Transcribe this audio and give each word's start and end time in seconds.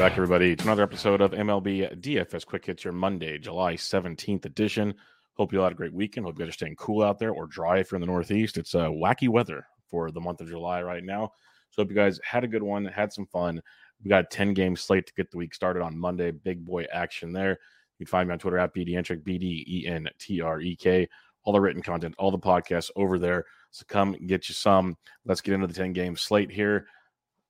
Back, 0.00 0.12
everybody, 0.12 0.56
to 0.56 0.64
another 0.64 0.82
episode 0.82 1.20
of 1.20 1.32
MLB 1.32 2.00
DFS 2.00 2.46
Quick 2.46 2.64
Hits, 2.64 2.84
your 2.84 2.92
Monday, 2.94 3.36
July 3.36 3.74
17th 3.74 4.46
edition. 4.46 4.94
Hope 5.34 5.52
you 5.52 5.58
all 5.58 5.64
had 5.64 5.74
a 5.74 5.76
great 5.76 5.92
weekend. 5.92 6.24
Hope 6.24 6.38
you 6.38 6.46
guys 6.46 6.48
are 6.48 6.52
staying 6.52 6.76
cool 6.76 7.02
out 7.02 7.18
there 7.18 7.32
or 7.32 7.46
dry 7.46 7.80
if 7.80 7.92
you're 7.92 7.98
in 7.98 8.00
the 8.00 8.06
Northeast. 8.06 8.56
It's 8.56 8.74
uh, 8.74 8.86
wacky 8.86 9.28
weather 9.28 9.66
for 9.90 10.10
the 10.10 10.18
month 10.18 10.40
of 10.40 10.48
July 10.48 10.82
right 10.82 11.04
now. 11.04 11.32
So, 11.68 11.82
hope 11.82 11.90
you 11.90 11.94
guys 11.94 12.18
had 12.24 12.44
a 12.44 12.48
good 12.48 12.62
one, 12.62 12.86
had 12.86 13.12
some 13.12 13.26
fun. 13.26 13.60
We 14.02 14.08
got 14.08 14.24
a 14.24 14.28
10 14.28 14.54
game 14.54 14.74
slate 14.74 15.06
to 15.06 15.12
get 15.12 15.30
the 15.30 15.36
week 15.36 15.52
started 15.52 15.82
on 15.82 15.98
Monday. 15.98 16.30
Big 16.30 16.64
boy 16.64 16.86
action 16.90 17.30
there. 17.34 17.58
You 17.98 18.06
can 18.06 18.10
find 18.10 18.26
me 18.26 18.32
on 18.32 18.38
Twitter 18.38 18.56
at 18.56 18.74
BDentrek, 18.74 19.22
B 19.22 19.36
D 19.36 19.66
E 19.68 19.86
N 19.86 20.08
T 20.18 20.40
R 20.40 20.62
E 20.62 20.76
K. 20.76 21.10
All 21.44 21.52
the 21.52 21.60
written 21.60 21.82
content, 21.82 22.14
all 22.16 22.30
the 22.30 22.38
podcasts 22.38 22.90
over 22.96 23.18
there. 23.18 23.44
So, 23.70 23.84
come 23.86 24.16
get 24.26 24.48
you 24.48 24.54
some. 24.54 24.96
Let's 25.26 25.42
get 25.42 25.52
into 25.52 25.66
the 25.66 25.74
10 25.74 25.92
game 25.92 26.16
slate 26.16 26.50
here 26.50 26.86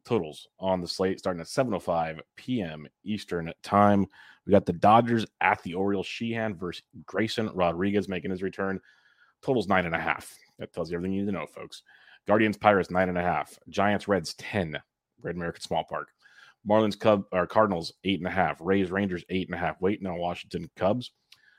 totals 0.04 0.48
on 0.58 0.80
the 0.80 0.88
slate 0.88 1.18
starting 1.18 1.40
at 1.40 1.46
7.05 1.46 2.20
p.m. 2.36 2.86
Eastern 3.04 3.52
time. 3.62 4.06
We 4.46 4.52
got 4.52 4.66
the 4.66 4.72
Dodgers 4.72 5.26
at 5.40 5.62
the 5.62 5.74
Orioles. 5.74 6.06
Sheehan 6.06 6.54
versus 6.54 6.82
Grayson 7.06 7.50
Rodriguez 7.54 8.08
making 8.08 8.30
his 8.30 8.42
return. 8.42 8.80
Totals 9.42 9.68
nine 9.68 9.86
and 9.86 9.94
a 9.94 10.00
half. 10.00 10.34
That 10.58 10.72
tells 10.72 10.90
you 10.90 10.96
everything 10.96 11.14
you 11.14 11.22
need 11.22 11.32
to 11.32 11.32
know, 11.32 11.46
folks. 11.46 11.82
Guardians 12.26 12.56
Pirates 12.56 12.90
nine 12.90 13.08
and 13.08 13.18
a 13.18 13.22
half. 13.22 13.58
Giants 13.68 14.08
Reds 14.08 14.34
10. 14.34 14.76
Red 15.22 15.36
American 15.36 15.62
Small 15.62 15.84
Park. 15.88 16.08
Marlins 16.68 16.98
Cub 16.98 17.24
or 17.32 17.46
Cardinals 17.46 17.92
eight 18.04 18.20
and 18.20 18.26
a 18.26 18.30
half. 18.30 18.58
Rays 18.60 18.90
Rangers 18.90 19.24
eight 19.30 19.48
and 19.48 19.54
a 19.54 19.58
half. 19.58 19.80
Waiting 19.80 20.06
on 20.06 20.18
Washington 20.18 20.70
Cubs. 20.76 21.12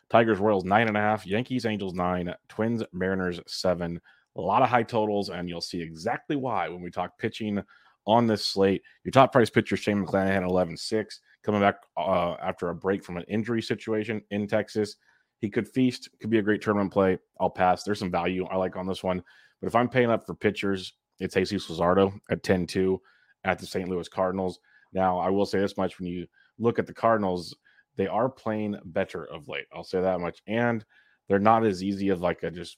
Tigers 0.10 0.40
Royals 0.40 0.66
nine 0.66 0.88
and 0.88 0.98
a 0.98 1.02
half. 1.02 1.26
Yankees 1.26 1.66
Angels 1.66 1.94
nine. 1.94 2.34
Twins 2.50 2.84
Mariners 2.94 3.40
seven. 3.48 4.00
A 4.36 4.42
lot 4.42 4.62
of 4.62 4.70
high 4.70 4.84
totals, 4.84 5.30
and 5.30 5.50
you'll 5.50 5.62
see 5.62 5.82
exactly 5.82 6.36
why 6.36 6.70
when 6.70 6.82
we 6.82 6.92
talk 6.92 7.18
pitching 7.18 7.62
on 8.08 8.28
this 8.28 8.46
slate. 8.46 8.82
Your 9.04 9.12
top 9.12 9.32
price 9.32 9.50
pitcher, 9.50 9.78
Shane 9.78 10.06
McClanahan, 10.06 10.48
11 10.48 10.78
6, 10.78 11.20
coming 11.44 11.62
back 11.62 11.76
uh, 11.98 12.34
after 12.42 12.70
a 12.70 12.76
break 12.76 13.04
from 13.04 13.18
an 13.18 13.26
injury 13.28 13.62
situation 13.62 14.22
in 14.32 14.48
Texas. 14.48 14.96
He 15.40 15.50
could 15.50 15.68
feast, 15.68 16.10
could 16.20 16.30
be 16.30 16.38
a 16.38 16.44
great 16.44 16.62
tournament 16.62 16.94
play. 16.94 17.18
I'll 17.40 17.50
pass. 17.50 17.84
There's 17.84 18.00
some 18.00 18.12
value 18.12 18.46
I 18.46 18.58
like 18.58 18.76
on 18.76 18.88
this 18.88 19.04
one. 19.04 19.24
But 19.60 19.68
if 19.68 19.76
I'm 19.76 19.90
paying 19.90 20.12
up 20.12 20.26
for 20.26 20.36
pitchers, 20.36 20.94
it's 21.20 21.36
Jesus 21.36 21.68
Luzardo 21.68 22.14
at 22.30 22.44
10 22.44 22.68
2 22.68 23.02
at 23.44 23.60
the 23.60 23.66
St. 23.66 23.90
Louis 23.90 24.08
Cardinals. 24.08 24.60
Now, 24.94 25.18
I 25.20 25.30
will 25.30 25.46
say 25.46 25.60
this 25.60 25.78
much 25.78 26.00
when 26.00 26.08
you 26.08 26.28
look 26.60 26.80
at 26.80 26.86
the 26.86 26.94
Cardinals, 26.94 27.56
they 27.96 28.08
are 28.08 28.30
playing 28.30 28.78
better 28.86 29.26
of 29.26 29.48
late. 29.48 29.66
I'll 29.74 29.84
say 29.84 30.02
that 30.02 30.20
much. 30.20 30.42
And 30.48 30.86
they're 31.28 31.40
not 31.40 31.66
as 31.66 31.84
easy 31.84 32.10
of 32.10 32.22
like 32.22 32.44
a 32.44 32.52
just, 32.52 32.78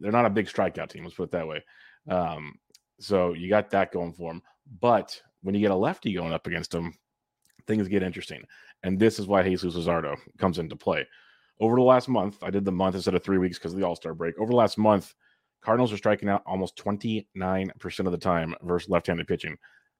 they're 0.00 0.12
not 0.12 0.26
a 0.26 0.30
big 0.30 0.46
strikeout 0.46 0.88
team. 0.88 1.04
Let's 1.04 1.16
put 1.16 1.24
it 1.24 1.32
that 1.32 1.48
way. 1.48 1.64
Um, 2.08 2.54
so 3.00 3.32
you 3.32 3.48
got 3.48 3.70
that 3.70 3.92
going 3.92 4.12
for 4.12 4.32
him. 4.32 4.42
But 4.80 5.20
when 5.42 5.54
you 5.54 5.60
get 5.60 5.70
a 5.70 5.76
lefty 5.76 6.12
going 6.12 6.32
up 6.32 6.46
against 6.46 6.74
him, 6.74 6.94
things 7.66 7.88
get 7.88 8.02
interesting. 8.02 8.42
And 8.82 8.98
this 8.98 9.18
is 9.18 9.26
why 9.26 9.42
Jesus 9.42 9.74
Luzardo 9.74 10.16
comes 10.38 10.58
into 10.58 10.76
play. 10.76 11.06
Over 11.60 11.76
the 11.76 11.82
last 11.82 12.08
month, 12.08 12.42
I 12.42 12.50
did 12.50 12.64
the 12.64 12.72
month 12.72 12.96
instead 12.96 13.14
of 13.14 13.22
three 13.22 13.38
weeks 13.38 13.58
because 13.58 13.72
of 13.72 13.78
the 13.78 13.86
All 13.86 13.96
Star 13.96 14.14
break. 14.14 14.38
Over 14.38 14.50
the 14.50 14.56
last 14.56 14.78
month, 14.78 15.14
Cardinals 15.62 15.92
are 15.92 15.96
striking 15.96 16.28
out 16.28 16.42
almost 16.44 16.76
29% 16.76 18.06
of 18.06 18.12
the 18.12 18.18
time 18.18 18.54
versus 18.62 18.90
left 18.90 19.06
handed 19.06 19.28
pitching. 19.28 19.56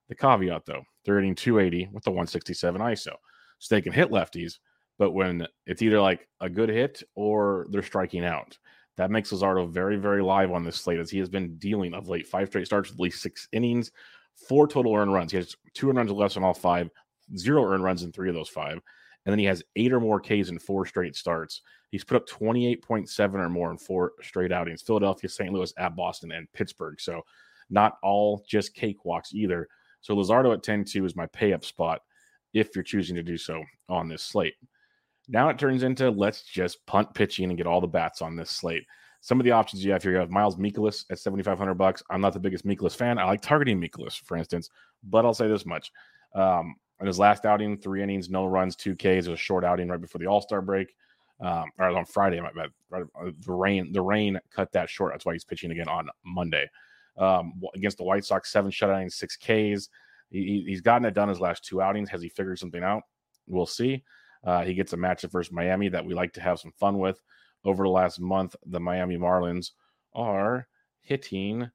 The 0.08 0.16
caveat, 0.16 0.66
though, 0.66 0.82
they're 1.04 1.16
hitting 1.16 1.36
280 1.36 1.90
with 1.92 2.02
the 2.02 2.10
167 2.10 2.80
ISO. 2.80 3.12
So 3.58 3.74
they 3.74 3.80
can 3.80 3.92
hit 3.92 4.10
lefties, 4.10 4.54
but 4.98 5.12
when 5.12 5.46
it's 5.66 5.82
either 5.82 6.00
like 6.00 6.28
a 6.40 6.50
good 6.50 6.68
hit 6.68 7.02
or 7.14 7.66
they're 7.70 7.82
striking 7.82 8.24
out, 8.24 8.58
that 8.96 9.10
makes 9.10 9.32
Luzardo 9.32 9.68
very, 9.68 9.96
very 9.96 10.22
live 10.22 10.52
on 10.52 10.64
this 10.64 10.76
slate 10.76 11.00
as 11.00 11.10
he 11.10 11.18
has 11.18 11.28
been 11.28 11.56
dealing 11.56 11.94
of 11.94 12.08
late. 12.08 12.26
Five 12.26 12.48
straight 12.48 12.66
starts 12.66 12.90
at 12.90 13.00
least 13.00 13.22
six 13.22 13.48
innings, 13.52 13.92
four 14.48 14.68
total 14.68 14.94
earned 14.94 15.12
runs. 15.12 15.32
He 15.32 15.38
has 15.38 15.56
two 15.74 15.88
earned 15.88 15.98
runs 15.98 16.10
or 16.10 16.14
less 16.14 16.36
on 16.36 16.44
all 16.44 16.54
five, 16.54 16.90
zero 17.36 17.64
earned 17.64 17.84
runs 17.84 18.02
in 18.02 18.12
three 18.12 18.28
of 18.28 18.34
those 18.34 18.48
five. 18.48 18.80
And 19.24 19.32
then 19.32 19.38
he 19.38 19.44
has 19.44 19.62
eight 19.76 19.92
or 19.92 20.00
more 20.00 20.20
Ks 20.20 20.48
in 20.48 20.58
four 20.58 20.84
straight 20.84 21.16
starts. 21.16 21.62
He's 21.90 22.04
put 22.04 22.16
up 22.16 22.26
28.7 22.26 23.34
or 23.34 23.48
more 23.48 23.70
in 23.70 23.78
four 23.78 24.12
straight 24.20 24.52
outings 24.52 24.82
Philadelphia, 24.82 25.30
St. 25.30 25.52
Louis, 25.52 25.72
at 25.76 25.94
Boston, 25.94 26.32
and 26.32 26.52
Pittsburgh. 26.52 27.00
So 27.00 27.22
not 27.70 27.98
all 28.02 28.44
just 28.48 28.74
cakewalks 28.74 29.32
either. 29.32 29.68
So 30.00 30.16
Luzardo 30.16 30.52
at 30.52 30.62
10 30.62 30.84
2 30.84 31.04
is 31.04 31.16
my 31.16 31.26
pay 31.26 31.52
up 31.52 31.64
spot 31.64 32.02
if 32.52 32.74
you're 32.74 32.82
choosing 32.82 33.16
to 33.16 33.22
do 33.22 33.38
so 33.38 33.62
on 33.88 34.08
this 34.08 34.22
slate. 34.22 34.54
Now 35.28 35.48
it 35.48 35.58
turns 35.58 35.82
into 35.82 36.10
let's 36.10 36.42
just 36.42 36.84
punt 36.86 37.14
pitching 37.14 37.48
and 37.48 37.56
get 37.56 37.66
all 37.66 37.80
the 37.80 37.86
bats 37.86 38.22
on 38.22 38.36
this 38.36 38.50
slate. 38.50 38.84
Some 39.20 39.38
of 39.38 39.44
the 39.44 39.52
options 39.52 39.84
you 39.84 39.92
have 39.92 40.02
here, 40.02 40.12
you 40.12 40.18
have 40.18 40.30
Miles 40.30 40.56
Mikolas 40.56 41.04
at 41.10 41.18
7,500 41.18 41.74
bucks. 41.74 42.02
I'm 42.10 42.20
not 42.20 42.32
the 42.32 42.40
biggest 42.40 42.66
Mikolas 42.66 42.96
fan. 42.96 43.18
I 43.18 43.24
like 43.24 43.40
targeting 43.40 43.80
Mikolas, 43.80 44.20
for 44.20 44.36
instance, 44.36 44.68
but 45.04 45.24
I'll 45.24 45.32
say 45.32 45.46
this 45.46 45.64
much. 45.64 45.92
Um, 46.34 46.74
in 47.00 47.06
his 47.06 47.18
last 47.18 47.44
outing, 47.46 47.78
three 47.78 48.02
innings, 48.02 48.30
no 48.30 48.46
runs, 48.46 48.74
two 48.74 48.94
Ks. 48.94 49.04
It 49.04 49.16
was 49.16 49.28
a 49.28 49.36
short 49.36 49.64
outing 49.64 49.88
right 49.88 50.00
before 50.00 50.18
the 50.18 50.26
All 50.26 50.40
Star 50.40 50.60
break, 50.60 50.94
um, 51.40 51.66
or 51.78 51.88
on 51.90 52.04
Friday. 52.04 52.40
Uh, 52.40 53.04
the 53.44 53.52
rain, 53.52 53.92
the 53.92 54.00
rain 54.00 54.40
cut 54.50 54.72
that 54.72 54.88
short. 54.88 55.12
That's 55.12 55.24
why 55.24 55.32
he's 55.32 55.44
pitching 55.44 55.70
again 55.70 55.88
on 55.88 56.08
Monday 56.24 56.68
um, 57.16 57.60
against 57.74 57.98
the 57.98 58.04
White 58.04 58.24
Sox. 58.24 58.50
Seven 58.50 58.70
shutouts, 58.70 59.12
six 59.12 59.36
Ks. 59.36 59.88
He, 60.30 60.64
he's 60.66 60.80
gotten 60.80 61.04
it 61.04 61.14
done 61.14 61.28
his 61.28 61.40
last 61.40 61.64
two 61.64 61.82
outings. 61.82 62.08
Has 62.10 62.22
he 62.22 62.28
figured 62.28 62.58
something 62.58 62.82
out? 62.82 63.02
We'll 63.46 63.66
see. 63.66 64.04
Uh, 64.44 64.64
he 64.64 64.74
gets 64.74 64.92
a 64.92 64.96
matchup 64.96 65.30
versus 65.30 65.52
Miami 65.52 65.88
that 65.88 66.04
we 66.04 66.14
like 66.14 66.32
to 66.34 66.40
have 66.40 66.58
some 66.58 66.72
fun 66.72 66.98
with. 66.98 67.20
Over 67.64 67.84
the 67.84 67.90
last 67.90 68.20
month, 68.20 68.56
the 68.66 68.80
Miami 68.80 69.16
Marlins 69.16 69.70
are 70.14 70.66
hitting 71.00 71.70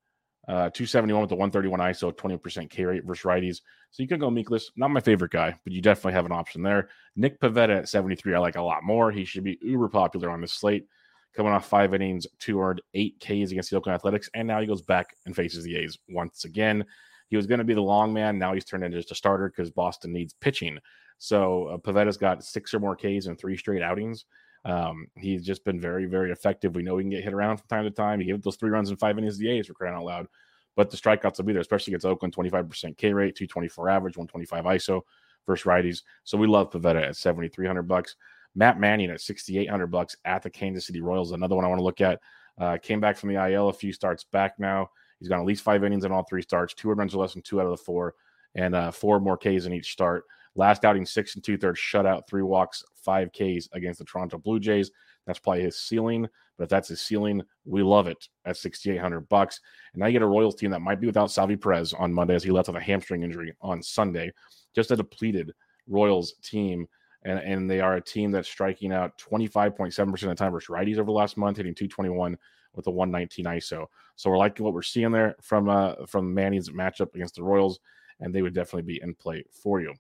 uh, 0.47 0.69
271 0.69 1.22
with 1.22 1.29
the 1.29 1.35
131 1.35 1.79
ISO, 1.91 2.13
20% 2.13 2.69
K 2.69 2.85
rate 2.85 3.03
versus 3.03 3.23
righties. 3.23 3.61
So 3.91 4.01
you 4.01 4.07
can 4.07 4.19
go 4.19 4.29
Mikolas. 4.29 4.66
Not 4.77 4.91
my 4.91 5.01
favorite 5.01 5.31
guy, 5.31 5.57
but 5.63 5.73
you 5.73 5.81
definitely 5.81 6.13
have 6.13 6.25
an 6.25 6.31
option 6.31 6.61
there. 6.61 6.89
Nick 7.16 7.39
Pivetta 7.39 7.79
at 7.79 7.89
73, 7.89 8.33
I 8.33 8.39
like 8.39 8.56
a 8.56 8.61
lot 8.61 8.83
more. 8.83 9.11
He 9.11 9.25
should 9.25 9.44
be 9.44 9.57
uber 9.61 9.89
popular 9.89 10.29
on 10.29 10.39
this 10.39 10.53
slate. 10.53 10.88
Coming 11.35 11.51
off 11.51 11.67
five 11.67 11.94
innings, 11.94 12.25
two 12.39 12.61
earned, 12.61 12.81
eight 12.94 13.19
Ks 13.19 13.51
against 13.51 13.69
the 13.69 13.77
Oakland 13.77 13.95
Athletics, 13.95 14.29
and 14.33 14.47
now 14.47 14.59
he 14.59 14.66
goes 14.66 14.81
back 14.81 15.16
and 15.25 15.35
faces 15.35 15.63
the 15.63 15.75
A's 15.75 15.97
once 16.09 16.45
again. 16.45 16.83
He 17.29 17.35
was 17.35 17.45
going 17.45 17.59
to 17.59 17.66
be 17.66 17.73
the 17.73 17.81
long 17.81 18.13
man. 18.13 18.39
Now 18.39 18.53
he's 18.53 18.66
turned 18.66 18.83
into 18.83 18.97
just 18.97 19.11
a 19.11 19.16
starter 19.16 19.50
because 19.50 19.69
Boston 19.69 20.13
needs 20.13 20.33
pitching. 20.33 20.79
So 21.17 21.67
uh, 21.67 21.78
Pivetta's 21.78 22.17
got 22.17 22.44
six 22.44 22.73
or 22.73 22.79
more 22.79 22.95
Ks 22.95 23.25
in 23.25 23.35
three 23.35 23.57
straight 23.57 23.81
outings. 23.81 24.25
Um, 24.66 25.07
he's 25.16 25.45
just 25.45 25.63
been 25.63 25.79
very, 25.79 26.05
very 26.05 26.31
effective. 26.31 26.75
We 26.75 26.83
know 26.83 26.97
he 26.97 27.03
can 27.03 27.09
get 27.09 27.24
hit 27.24 27.33
around 27.33 27.57
from 27.57 27.68
time 27.68 27.83
to 27.86 27.91
time. 27.91 28.19
He 28.19 28.27
gave 28.27 28.41
those 28.41 28.57
three 28.57 28.69
runs 28.69 28.89
in 28.89 28.97
five 28.97 29.18
innings 29.18 29.38
the 29.38 29.50
A's 29.50 29.68
for 29.68 29.74
crying 29.74 29.95
out 29.95 30.03
loud. 30.03 30.27
But 30.75 30.91
the 30.91 30.97
strikeouts 30.97 31.38
will 31.38 31.45
be 31.45 31.53
there, 31.53 31.62
especially 31.62 31.91
against 31.91 32.06
Oakland, 32.06 32.36
25% 32.36 32.97
K 32.97 33.13
rate, 33.13 33.36
224 33.36 33.89
average, 33.89 34.18
125 34.18 34.63
ISO 34.65 35.01
versus 35.45 35.65
righties. 35.65 36.03
So 36.24 36.38
we 36.38 36.47
love 36.47 36.69
Pivetta 36.69 37.01
at 37.01 37.15
7,300 37.15 37.83
bucks. 37.83 38.15
Matt 38.56 38.80
Manning 38.80 39.09
at 39.09 39.21
6,800 39.21 39.88
bucks 39.88 40.15
at 40.25 40.44
the 40.44 40.50
Kansas 40.50 40.86
City 40.86 41.01
Royals. 41.01 41.31
Another 41.31 41.56
one 41.56 41.65
I 41.65 41.68
want 41.68 41.80
to 41.80 41.86
look 41.86 42.01
at. 42.01 42.19
Uh, 42.59 42.77
came 42.77 43.00
back 43.00 43.18
from 43.18 43.30
the 43.30 43.51
IL 43.51 43.69
a 43.69 43.74
few 43.74 43.94
starts 43.94 44.24
back 44.24 44.59
now. 44.59 44.89
He's 45.19 45.30
got 45.30 45.39
at 45.39 45.45
least 45.45 45.63
five 45.63 45.83
innings 45.83 46.06
in 46.06 46.12
all 46.12 46.24
three 46.24 46.41
starts, 46.41 46.74
two 46.74 46.89
runs 46.89 47.15
or 47.15 47.19
less 47.19 47.36
in 47.36 47.41
two 47.41 47.59
out 47.59 47.65
of 47.65 47.71
the 47.71 47.83
four, 47.83 48.15
and 48.56 48.75
uh, 48.75 48.91
four 48.91 49.19
more 49.19 49.38
Ks 49.38 49.65
in 49.65 49.74
each 49.74 49.91
start. 49.91 50.25
Last 50.57 50.83
outing, 50.83 51.06
six 51.06 51.36
and 51.36 51.44
two 51.44 51.57
thirds 51.57 51.80
shutout, 51.80 52.27
three 52.27 52.42
walks, 52.42 52.83
five 52.95 53.30
Ks 53.31 53.69
against 53.74 54.00
the 54.00 54.06
Toronto 54.06 54.38
Blue 54.38 54.59
Jays. 54.59 54.92
That's 55.25 55.39
probably 55.39 55.62
his 55.62 55.80
ceiling. 55.80 56.27
But 56.57 56.65
if 56.65 56.69
that's 56.69 56.88
his 56.88 57.01
ceiling, 57.01 57.44
we 57.65 57.83
love 57.83 58.07
it 58.07 58.27
at 58.45 58.57
6,800 58.57 59.30
bucks. 59.30 59.59
And 59.94 60.00
now 60.00 60.07
you 60.07 60.13
get 60.13 60.24
a 60.24 60.27
Royals 60.27 60.56
team 60.56 60.71
that 60.71 60.81
might 60.81 61.00
be 61.00 61.06
without 61.06 61.31
Salvy 61.31 61.56
Perez 61.56 61.94
on 61.94 62.12
Monday 62.12 62.33
as 62.33 62.44
he 62.44 62.50
left 62.50 62.68
with 62.68 62.77
a 62.77 62.81
hamstring 62.81 63.21
injury 63.21 63.54
on 63.62 63.83
Sunday. 63.83 64.31
Just 64.74 64.89
a 64.89 64.95
depleted 64.95 65.54
Royals 65.88 66.33
team. 66.42 66.88
and, 67.24 67.39
and 67.39 67.69
they 67.69 67.80
are 67.80 67.98
a 67.98 68.01
team 68.01 68.31
that's 68.31 68.50
striking 68.50 68.92
out 68.92 69.18
25.7% 69.19 70.00
of 70.00 70.19
the 70.19 70.33
time 70.36 70.51
versus 70.51 70.69
righties 70.69 70.98
over 70.98 71.06
the 71.06 71.12
last 71.12 71.38
month, 71.38 71.57
hitting 71.57 71.75
221 71.75 72.36
with 72.74 72.88
a 72.88 72.92
119 72.92 73.45
ISO. 73.45 73.86
So 74.15 74.30
we're 74.30 74.38
liking 74.38 74.63
what 74.63 74.74
we're 74.74 74.81
seeing 74.81 75.12
there 75.12 75.36
from 75.42 75.69
uh, 75.69 76.06
from 76.07 76.33
Manning's 76.33 76.69
matchup 76.69 77.13
against 77.13 77.36
the 77.36 77.44
Royals, 77.44 77.80
and 78.19 78.33
they 78.33 78.42
would 78.42 78.53
definitely 78.53 78.94
be 78.94 79.01
in 79.01 79.13
play 79.13 79.44
for 79.51 79.81
you. 79.81 79.94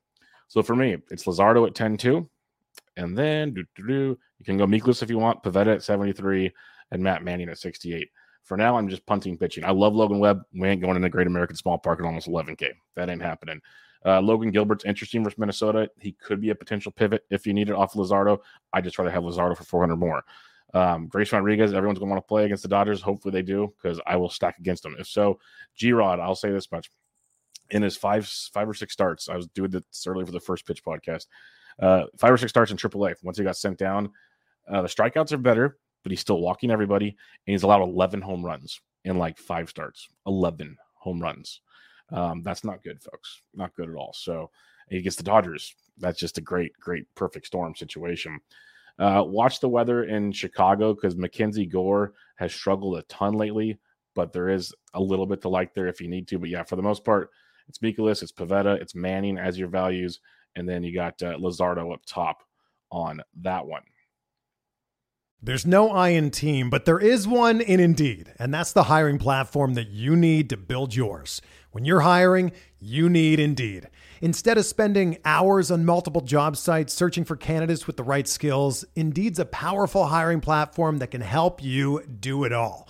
So 0.47 0.63
for 0.63 0.75
me, 0.75 0.97
it's 1.09 1.25
Luzardo 1.25 1.67
at 1.67 1.73
10-2. 1.73 2.27
And 2.95 3.17
then 3.17 3.55
you 3.55 4.17
can 4.43 4.57
go 4.57 4.65
Mikolas 4.65 5.03
if 5.03 5.09
you 5.09 5.19
want, 5.19 5.43
Pivetta 5.43 5.75
at 5.75 5.83
73, 5.83 6.51
and 6.91 7.03
Matt 7.03 7.23
Manning 7.23 7.49
at 7.49 7.59
68. 7.59 8.09
For 8.43 8.57
now, 8.57 8.77
I'm 8.77 8.87
just 8.87 9.05
punting 9.05 9.37
pitching. 9.37 9.65
I 9.65 9.71
love 9.71 9.93
Logan 9.93 10.19
Webb. 10.19 10.41
We 10.53 10.67
ain't 10.67 10.81
going 10.81 10.95
in 10.95 11.01
the 11.01 11.09
Great 11.09 11.27
American 11.27 11.55
Small 11.55 11.77
Park 11.77 11.99
at 11.99 12.05
almost 12.05 12.27
11K. 12.27 12.71
That 12.95 13.09
ain't 13.09 13.21
happening. 13.21 13.61
Uh, 14.05 14.21
Logan 14.21 14.51
Gilbert's 14.51 14.85
interesting 14.85 15.23
versus 15.23 15.37
Minnesota. 15.37 15.89
He 15.99 16.13
could 16.13 16.39
be 16.39 16.51
a 16.51 16.55
potential 16.55 16.91
pivot 16.91 17.25
if 17.29 17.45
you 17.45 17.53
need 17.53 17.69
it 17.69 17.75
off 17.75 17.93
Luzardo. 17.93 18.39
I 18.71 18.79
just 18.79 18.97
rather 18.97 19.11
have 19.11 19.23
Luzardo 19.23 19.57
for 19.57 19.65
400 19.65 19.97
more. 19.97 20.23
Um, 20.73 21.07
Grace 21.07 21.33
Rodriguez, 21.33 21.73
everyone's 21.73 21.99
going 21.99 22.09
to 22.09 22.13
want 22.13 22.23
to 22.23 22.27
play 22.27 22.45
against 22.45 22.63
the 22.63 22.69
Dodgers. 22.69 23.01
Hopefully 23.01 23.31
they 23.31 23.41
do 23.41 23.73
because 23.81 23.99
I 24.05 24.15
will 24.15 24.29
stack 24.29 24.59
against 24.59 24.83
them. 24.83 24.95
If 24.97 25.07
so, 25.07 25.39
G 25.75 25.91
Rod, 25.91 26.19
I'll 26.19 26.35
say 26.35 26.51
this 26.51 26.71
much. 26.71 26.89
In 27.71 27.81
his 27.81 27.97
five 27.97 28.27
five 28.53 28.69
or 28.69 28.73
six 28.73 28.93
starts, 28.93 29.29
I 29.29 29.35
was 29.35 29.47
doing 29.47 29.71
this 29.71 29.83
earlier 30.05 30.25
for 30.25 30.31
the 30.31 30.39
first 30.39 30.65
pitch 30.65 30.83
podcast. 30.83 31.25
Uh, 31.81 32.05
five 32.17 32.31
or 32.31 32.37
six 32.37 32.51
starts 32.51 32.71
in 32.71 32.77
AAA. 32.77 33.15
Once 33.23 33.37
he 33.37 33.43
got 33.43 33.57
sent 33.57 33.77
down, 33.77 34.09
uh, 34.71 34.81
the 34.81 34.87
strikeouts 34.87 35.31
are 35.31 35.37
better, 35.37 35.77
but 36.03 36.11
he's 36.11 36.19
still 36.19 36.41
walking 36.41 36.71
everybody, 36.71 37.09
and 37.09 37.53
he's 37.53 37.63
allowed 37.63 37.83
11 37.83 38.21
home 38.21 38.43
runs 38.43 38.79
in 39.05 39.17
like 39.17 39.37
five 39.37 39.69
starts. 39.69 40.07
11 40.25 40.75
home 40.95 41.21
runs. 41.21 41.61
Um, 42.11 42.41
that's 42.41 42.63
not 42.63 42.83
good, 42.83 43.01
folks. 43.01 43.41
Not 43.53 43.75
good 43.75 43.89
at 43.89 43.95
all. 43.95 44.13
So 44.13 44.49
he 44.89 45.01
gets 45.01 45.15
the 45.15 45.23
Dodgers. 45.23 45.73
That's 45.97 46.19
just 46.19 46.37
a 46.37 46.41
great, 46.41 46.73
great, 46.79 47.05
perfect 47.15 47.47
storm 47.47 47.75
situation. 47.75 48.39
Uh, 48.99 49.23
watch 49.25 49.59
the 49.59 49.69
weather 49.69 50.05
in 50.05 50.31
Chicago 50.31 50.93
because 50.93 51.15
Mackenzie 51.15 51.65
Gore 51.65 52.13
has 52.37 52.53
struggled 52.53 52.97
a 52.97 53.03
ton 53.03 53.33
lately, 53.33 53.77
but 54.15 54.33
there 54.33 54.49
is 54.49 54.73
a 54.93 55.01
little 55.01 55.25
bit 55.25 55.41
to 55.41 55.49
like 55.49 55.73
there 55.73 55.87
if 55.87 56.01
you 56.01 56.07
need 56.07 56.27
to. 56.29 56.39
But 56.39 56.49
yeah, 56.49 56.63
for 56.63 56.75
the 56.75 56.81
most 56.81 57.03
part, 57.05 57.29
it's 57.67 57.79
Mikolas, 57.79 58.21
it's 58.23 58.31
Pivetta, 58.31 58.79
it's 58.81 58.95
Manning 58.95 59.37
as 59.37 59.57
your 59.57 59.67
values, 59.67 60.19
and 60.55 60.67
then 60.67 60.83
you 60.83 60.93
got 60.93 61.21
uh, 61.21 61.37
Luzardo 61.37 61.93
up 61.93 62.01
top 62.05 62.43
on 62.91 63.21
that 63.41 63.65
one. 63.65 63.83
There's 65.41 65.67
no 65.67 65.91
I 65.91 66.09
in 66.09 66.31
team, 66.31 66.71
but 66.71 66.85
there 66.85 66.97
is 66.97 67.27
one 67.27 67.61
in 67.61 67.79
Indeed, 67.79 68.33
and 68.39 68.51
that's 68.51 68.73
the 68.73 68.83
hiring 68.83 69.19
platform 69.19 69.75
that 69.75 69.89
you 69.89 70.15
need 70.15 70.49
to 70.49 70.57
build 70.57 70.95
yours. 70.95 71.41
When 71.71 71.85
you're 71.85 71.99
hiring, 71.99 72.53
you 72.79 73.07
need 73.07 73.39
Indeed. 73.39 73.87
Instead 74.19 74.57
of 74.57 74.65
spending 74.65 75.19
hours 75.23 75.69
on 75.69 75.85
multiple 75.85 76.21
job 76.21 76.57
sites 76.57 76.91
searching 76.91 77.23
for 77.23 77.35
candidates 77.35 77.85
with 77.85 77.97
the 77.97 78.03
right 78.03 78.27
skills, 78.27 78.83
Indeed's 78.95 79.37
a 79.37 79.45
powerful 79.45 80.07
hiring 80.07 80.41
platform 80.41 80.97
that 80.97 81.11
can 81.11 81.21
help 81.21 81.61
you 81.61 82.01
do 82.19 82.43
it 82.43 82.51
all. 82.51 82.89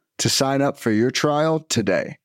to 0.21 0.29
sign 0.29 0.61
up 0.61 0.77
for 0.77 0.91
your 0.91 1.09
trial 1.09 1.59
today. 1.59 2.15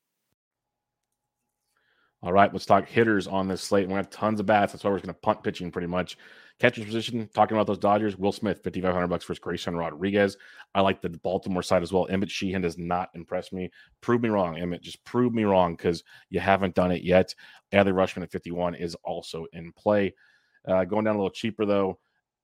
All 2.21 2.31
right, 2.31 2.51
let's 2.53 2.65
talk 2.65 2.87
hitters 2.87 3.25
on 3.25 3.47
this 3.47 3.61
slate. 3.61 3.87
We 3.87 3.93
have 3.95 4.11
tons 4.11 4.39
of 4.39 4.45
bats. 4.45 4.71
That's 4.71 4.83
why 4.83 4.91
we're 4.91 4.97
going 4.97 5.07
to 5.07 5.13
punt 5.13 5.43
pitching 5.43 5.71
pretty 5.71 5.87
much. 5.87 6.15
Catcher's 6.59 6.85
position, 6.85 7.27
talking 7.33 7.57
about 7.57 7.65
those 7.65 7.79
Dodgers, 7.79 8.15
Will 8.15 8.31
Smith, 8.31 8.63
5,500 8.63 9.07
bucks 9.07 9.25
versus 9.25 9.39
Grayson 9.39 9.75
Rodriguez. 9.75 10.37
I 10.75 10.81
like 10.81 11.01
the 11.01 11.09
Baltimore 11.09 11.63
side 11.63 11.81
as 11.81 11.91
well. 11.91 12.07
Emmett 12.09 12.29
Sheehan 12.29 12.61
does 12.61 12.77
not 12.77 13.09
impress 13.15 13.51
me. 13.51 13.71
Prove 14.01 14.21
me 14.21 14.29
wrong, 14.29 14.59
Emmett. 14.59 14.83
Just 14.83 15.03
prove 15.03 15.33
me 15.33 15.43
wrong 15.43 15.75
because 15.75 16.03
you 16.29 16.39
haven't 16.39 16.75
done 16.75 16.91
it 16.91 17.03
yet. 17.03 17.33
Adley 17.73 17.93
Rutschman 17.93 18.23
at 18.23 18.31
51 18.31 18.75
is 18.75 18.95
also 19.03 19.47
in 19.53 19.71
play. 19.71 20.13
Uh, 20.67 20.83
going 20.85 21.05
down 21.05 21.15
a 21.15 21.19
little 21.19 21.31
cheaper, 21.31 21.65
though, 21.65 21.97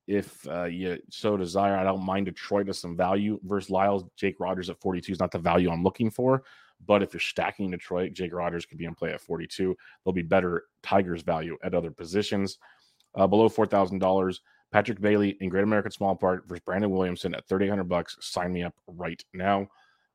if 0.07 0.48
uh, 0.48 0.65
you 0.65 1.00
so 1.10 1.38
desire. 1.38 1.77
I 1.77 1.83
don't 1.83 2.05
mind 2.05 2.25
Detroit 2.25 2.69
as 2.69 2.79
some 2.79 2.98
value 2.98 3.39
versus 3.43 3.69
Lyles. 3.69 4.03
Jake 4.15 4.39
Rogers 4.39 4.69
at 4.69 4.79
42 4.79 5.13
is 5.13 5.19
not 5.19 5.31
the 5.31 5.39
value 5.39 5.69
I'm 5.69 5.83
looking 5.83 6.10
for. 6.10 6.43
But 6.86 7.01
if 7.01 7.13
you're 7.13 7.22
stacking 7.22 7.72
Detroit, 7.72 8.13
Jake 8.13 8.33
Rogers 8.33 8.65
could 8.65 8.77
be 8.77 8.86
in 8.86 8.95
play 8.95 9.13
at 9.13 9.22
42. 9.22 9.75
There'll 10.03 10.13
be 10.13 10.22
better 10.22 10.65
Tigers 10.81 11.22
value 11.22 11.57
at 11.63 11.74
other 11.74 11.91
positions. 11.91 12.57
Uh, 13.15 13.27
below 13.27 13.48
$4,000, 13.48 14.39
Patrick 14.72 15.00
Bailey 15.00 15.38
in 15.39 15.50
Great 15.50 15.63
American 15.63 15.91
Small 15.91 16.15
Park 16.15 16.48
versus 16.48 16.63
Brandon 16.65 16.89
Williamson 16.89 17.36
at 17.36 17.48
3,800 17.48 17.83
bucks. 17.86 18.17
Sign 18.19 18.51
me 18.51 18.63
up 18.63 18.74
right 18.88 19.24
now. 19.33 19.67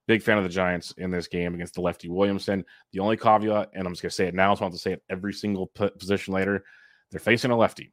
Big 0.08 0.22
fan 0.22 0.38
of 0.38 0.42
the 0.42 0.50
Giants 0.50 0.92
in 0.98 1.10
this 1.10 1.28
game 1.28 1.54
against 1.54 1.74
the 1.74 1.80
lefty 1.80 2.08
Williamson. 2.08 2.64
The 2.92 2.98
only 2.98 3.16
caveat, 3.16 3.70
and 3.74 3.86
I'm 3.86 3.92
just 3.92 4.02
going 4.02 4.10
to 4.10 4.16
say 4.16 4.26
it 4.26 4.34
now, 4.34 4.54
so 4.54 4.60
I 4.60 4.64
want 4.64 4.74
to 4.74 4.80
say 4.80 4.92
it 4.92 5.02
every 5.08 5.32
single 5.32 5.68
position 5.98 6.34
later. 6.34 6.64
They're 7.10 7.20
facing 7.20 7.50
a 7.50 7.56
lefty. 7.56 7.92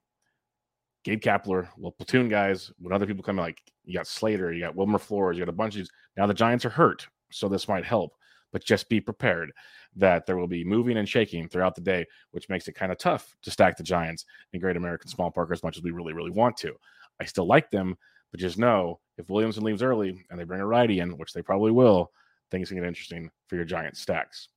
Gabe 1.05 1.21
Kapler, 1.21 1.69
well, 1.77 1.91
platoon 1.91 2.27
guys, 2.27 2.71
when 2.79 2.91
other 2.91 3.05
people 3.05 3.23
come 3.23 3.37
in, 3.37 3.45
like 3.45 3.61
you 3.83 3.93
got 3.93 4.07
Slater, 4.07 4.51
you 4.51 4.61
got 4.61 4.75
Wilmer 4.75 4.97
Flores, 4.97 5.37
you 5.37 5.45
got 5.45 5.49
a 5.49 5.55
bunch 5.55 5.75
of 5.75 5.81
these. 5.81 5.91
Now 6.17 6.25
the 6.25 6.33
Giants 6.33 6.65
are 6.65 6.69
hurt, 6.69 7.07
so 7.31 7.47
this 7.47 7.67
might 7.67 7.85
help, 7.85 8.15
but 8.51 8.65
just 8.65 8.89
be 8.89 8.99
prepared 8.99 9.51
that 9.95 10.25
there 10.25 10.35
will 10.35 10.47
be 10.47 10.65
moving 10.65 10.97
and 10.97 11.07
shaking 11.07 11.47
throughout 11.47 11.75
the 11.75 11.81
day, 11.81 12.07
which 12.31 12.49
makes 12.49 12.67
it 12.67 12.73
kind 12.73 12.91
of 12.91 12.97
tough 12.97 13.35
to 13.43 13.51
stack 13.51 13.77
the 13.77 13.83
Giants 13.83 14.25
in 14.53 14.59
Great 14.59 14.77
American 14.77 15.07
Small 15.07 15.29
Park 15.29 15.51
as 15.51 15.61
much 15.61 15.77
as 15.77 15.83
we 15.83 15.91
really, 15.91 16.13
really 16.13 16.31
want 16.31 16.57
to. 16.57 16.73
I 17.21 17.25
still 17.25 17.45
like 17.45 17.69
them, 17.69 17.95
but 18.31 18.39
just 18.39 18.57
know 18.57 18.99
if 19.19 19.29
Williamson 19.29 19.63
leaves 19.63 19.83
early 19.83 20.25
and 20.31 20.39
they 20.39 20.43
bring 20.43 20.59
a 20.59 20.65
righty 20.65 21.01
in, 21.01 21.19
which 21.19 21.33
they 21.33 21.43
probably 21.43 21.71
will, 21.71 22.11
things 22.49 22.69
can 22.69 22.79
get 22.79 22.87
interesting 22.87 23.29
for 23.45 23.57
your 23.57 23.65
Giant 23.65 23.95
stacks. 23.95 24.49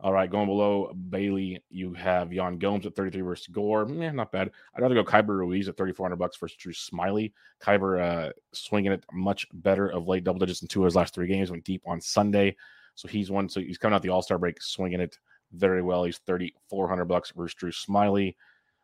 All 0.00 0.12
right, 0.12 0.30
going 0.30 0.46
below 0.46 0.92
Bailey, 1.08 1.62
you 1.70 1.94
have 1.94 2.30
Yan 2.30 2.58
Gomes 2.58 2.84
at 2.84 2.94
33 2.94 3.22
versus 3.22 3.46
Gore. 3.46 3.90
Eh, 3.90 4.10
not 4.10 4.30
bad. 4.30 4.50
I'd 4.74 4.82
rather 4.82 4.94
go 4.94 5.02
Keibert 5.02 5.38
Ruiz 5.38 5.68
at 5.68 5.76
3,400 5.78 6.16
bucks 6.16 6.36
versus 6.36 6.58
Drew 6.58 6.74
Smyly. 6.74 7.32
Keibert 7.62 8.00
uh, 8.02 8.32
swinging 8.52 8.92
it 8.92 9.04
much 9.10 9.46
better 9.54 9.88
of 9.88 10.06
late, 10.06 10.22
double 10.22 10.38
digits 10.38 10.60
in 10.60 10.68
two 10.68 10.82
of 10.82 10.84
his 10.84 10.96
last 10.96 11.14
three 11.14 11.26
games, 11.26 11.50
went 11.50 11.64
deep 11.64 11.82
on 11.86 12.00
Sunday. 12.02 12.56
So 12.94 13.08
he's 13.08 13.30
one. 13.30 13.48
So 13.48 13.60
he's 13.60 13.78
coming 13.78 13.94
out 13.94 14.02
the 14.02 14.10
All 14.10 14.20
Star 14.20 14.38
break, 14.38 14.60
swinging 14.60 15.00
it 15.00 15.18
very 15.52 15.80
well. 15.80 16.04
He's 16.04 16.18
3,400 16.26 17.06
bucks 17.06 17.32
versus 17.34 17.54
Drew 17.54 17.70
Smyly. 17.70 18.36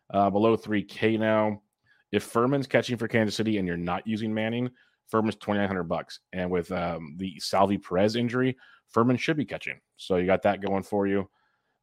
Uh, 0.09 0.31
below 0.31 0.57
3K 0.57 1.19
now 1.19 1.63
If 2.11 2.25
Fermin's 2.25 2.67
catching 2.67 2.97
for 2.97 3.09
Kansas 3.09 3.35
City 3.35 3.59
and 3.59 3.67
you're 3.67 3.77
not 3.77 4.07
using 4.07 4.33
Manning, 4.33 4.71
Fermin's 5.13 5.37
2,900 5.37 5.85
bucks. 5.85 6.21
And 6.33 6.51
with 6.51 6.73
um, 6.73 7.17
the 7.19 7.39
Salvy 7.39 7.77
Perez 7.77 8.17
injury, 8.17 8.57
Fermin 8.89 9.19
should 9.19 9.37
be 9.37 9.45
catching. 9.45 9.79
So 9.99 10.17
you 10.17 10.25
got 10.25 10.43
that 10.43 10.63
going 10.63 10.83
for 10.83 11.07
you. 11.07 11.29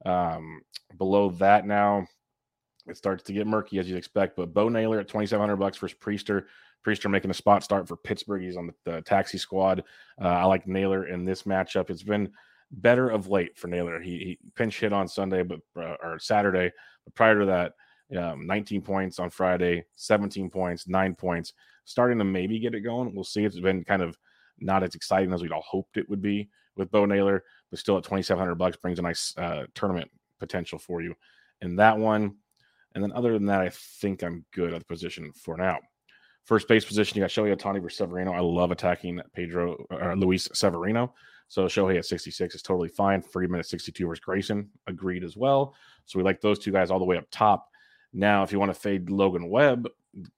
Um, 0.04 0.62
below 0.98 1.30
that 1.32 1.68
now, 1.68 2.08
it 2.88 2.98
starts 2.98 3.24
to 3.26 3.34
get 3.34 3.46
murky 3.46 3.78
as 3.78 3.88
you'd 3.88 4.00
expect. 4.00 4.36
But 4.36 4.52
Bo 4.52 4.68
Naylor 4.68 5.00
at 5.00 5.08
2,700 5.08 5.58
bucks 5.58 5.78
versus 5.78 5.96
Priester. 6.00 6.46
Priester 6.84 7.12
making 7.12 7.30
a 7.30 7.36
spot 7.36 7.64
start 7.64 7.88
for 7.88 7.98
Pittsburgh. 7.98 8.42
He's 8.42 8.58
on 8.58 8.66
the, 8.66 8.74
the 8.92 9.02
taxi 9.04 9.38
squad. 9.38 9.84
Uh, 10.20 10.30
I 10.30 10.46
like 10.46 10.68
Naylor 10.68 11.08
in 11.08 11.24
this 11.24 11.44
matchup. 11.44 11.92
It's 11.92 12.02
been 12.02 12.32
better 12.72 13.10
of 13.10 13.28
late 13.28 13.56
for 13.60 13.68
Naylor. 13.68 14.02
He, 14.02 14.18
he 14.18 14.40
pinch 14.56 14.80
hit 14.80 14.92
on 14.92 15.08
Sunday, 15.08 15.44
but 15.44 15.60
uh, 15.78 15.98
or 16.02 16.18
Saturday. 16.18 16.72
But 17.06 17.14
prior 17.14 17.40
to 17.42 17.46
that, 17.46 17.74
um, 18.18 18.48
19 18.48 18.82
points 18.82 19.20
on 19.20 19.30
Friday, 19.30 19.86
17 19.96 20.50
points, 20.50 20.88
nine 20.88 21.14
points. 21.14 21.54
Starting 21.90 22.20
to 22.20 22.24
maybe 22.24 22.60
get 22.60 22.76
it 22.76 22.82
going. 22.82 23.16
We'll 23.16 23.24
see. 23.24 23.44
It's 23.46 23.60
been 23.60 23.84
kind 23.84 24.04
of 24.04 24.16
not 24.60 24.84
as 24.84 24.94
exciting 24.94 25.34
as 25.34 25.42
we'd 25.42 25.52
all 25.52 25.66
hoped 25.68 25.98
it 25.98 26.08
would 26.08 26.22
be 26.22 26.50
with 26.76 26.92
Bo 26.92 27.06
Naylor, 27.06 27.44
but 27.72 27.80
still 27.80 27.98
at 27.98 28.04
2,700 28.04 28.54
bucks 28.56 28.78
brings 28.78 29.00
a 29.00 29.02
nice 29.02 29.34
uh, 29.38 29.66
tournament 29.74 30.12
potential 30.40 30.78
for 30.78 31.02
you 31.02 31.16
in 31.62 31.76
that 31.78 31.98
one. 31.98 32.36
And 32.94 33.04
then 33.04 33.12
other 33.14 33.34
than 33.34 33.48
that, 33.48 33.62
I 33.62 33.70
think 33.72 34.22
I'm 34.22 34.46
good 34.54 34.72
at 34.72 34.80
the 34.80 34.86
position 34.86 35.32
for 35.34 35.58
now. 35.58 35.80
First 36.46 36.68
base 36.68 36.86
position, 36.86 37.18
you 37.18 37.24
got 37.24 37.32
Shohei 37.32 37.56
Ohtani 37.56 37.82
versus 37.82 37.98
Severino. 37.98 38.34
I 38.34 38.40
love 38.40 38.70
attacking 38.70 39.20
Pedro 39.34 39.84
or 39.90 40.16
Luis 40.16 40.48
Severino. 40.54 41.16
So 41.48 41.66
Shohei 41.66 41.98
at 41.98 42.06
66 42.06 42.54
is 42.54 42.62
totally 42.62 42.90
fine. 42.90 43.24
Freeman 43.24 43.60
at 43.60 43.66
62 43.66 44.06
versus 44.06 44.24
Grayson, 44.24 44.70
agreed 44.86 45.24
as 45.24 45.36
well. 45.36 45.74
So 46.06 46.20
we 46.20 46.24
like 46.24 46.40
those 46.40 46.60
two 46.60 46.72
guys 46.72 46.92
all 46.92 47.00
the 47.00 47.06
way 47.06 47.18
up 47.18 47.26
top. 47.32 47.68
Now, 48.14 48.44
if 48.44 48.52
you 48.52 48.60
want 48.60 48.72
to 48.72 48.80
fade 48.80 49.10
Logan 49.10 49.50
Webb, 49.50 49.88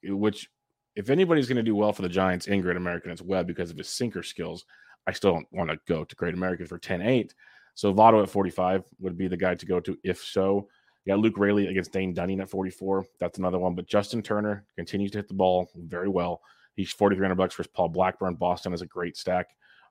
which 0.04 0.50
if 0.96 1.10
anybody's 1.10 1.48
going 1.48 1.58
to 1.58 1.64
do 1.64 1.76
well 1.76 1.94
for 1.94 2.02
the 2.02 2.10
Giants 2.10 2.48
in 2.48 2.62
Great 2.62 2.78
American, 2.78 3.12
it's 3.12 3.22
Webb 3.22 3.48
because 3.48 3.72
of 3.72 3.78
his 3.78 3.90
sinker 3.90 4.24
skills. 4.24 4.66
I 5.08 5.14
still 5.14 5.34
don't 5.34 5.48
want 5.52 5.70
to 5.70 5.80
go 5.88 6.04
to 6.04 6.16
Great 6.16 6.34
American 6.34 6.68
for 6.68 6.78
10 6.78 7.02
8. 7.02 7.34
So 7.76 7.94
Votto 7.94 8.22
at 8.22 8.30
45 8.30 8.84
would 9.00 9.18
be 9.18 9.28
the 9.28 9.38
guy 9.38 9.56
to 9.56 9.66
go 9.66 9.80
to 9.80 9.98
if 10.04 10.24
so. 10.24 10.68
You 11.06 11.14
got 11.14 11.20
Luke 11.20 11.38
Raley 11.38 11.68
against 11.68 11.92
Dane 11.92 12.14
Dunning 12.14 12.42
at 12.42 12.50
44. 12.50 13.06
That's 13.20 13.40
another 13.40 13.58
one. 13.58 13.74
But 13.74 13.88
Justin 13.88 14.22
Turner 14.22 14.66
continues 14.76 15.12
to 15.12 15.18
hit 15.18 15.28
the 15.28 15.34
ball 15.34 15.70
very 15.76 16.10
well. 16.10 16.42
He's 16.76 16.92
4,300 16.92 17.36
bucks 17.36 17.56
versus 17.56 17.72
Paul 17.74 17.90
Blackburn. 17.90 18.36
Boston 18.36 18.74
is 18.74 18.82
a 18.82 18.86
great 18.86 19.18
stack 19.18 19.48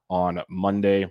on 0.08 0.40
Monday. 0.48 1.10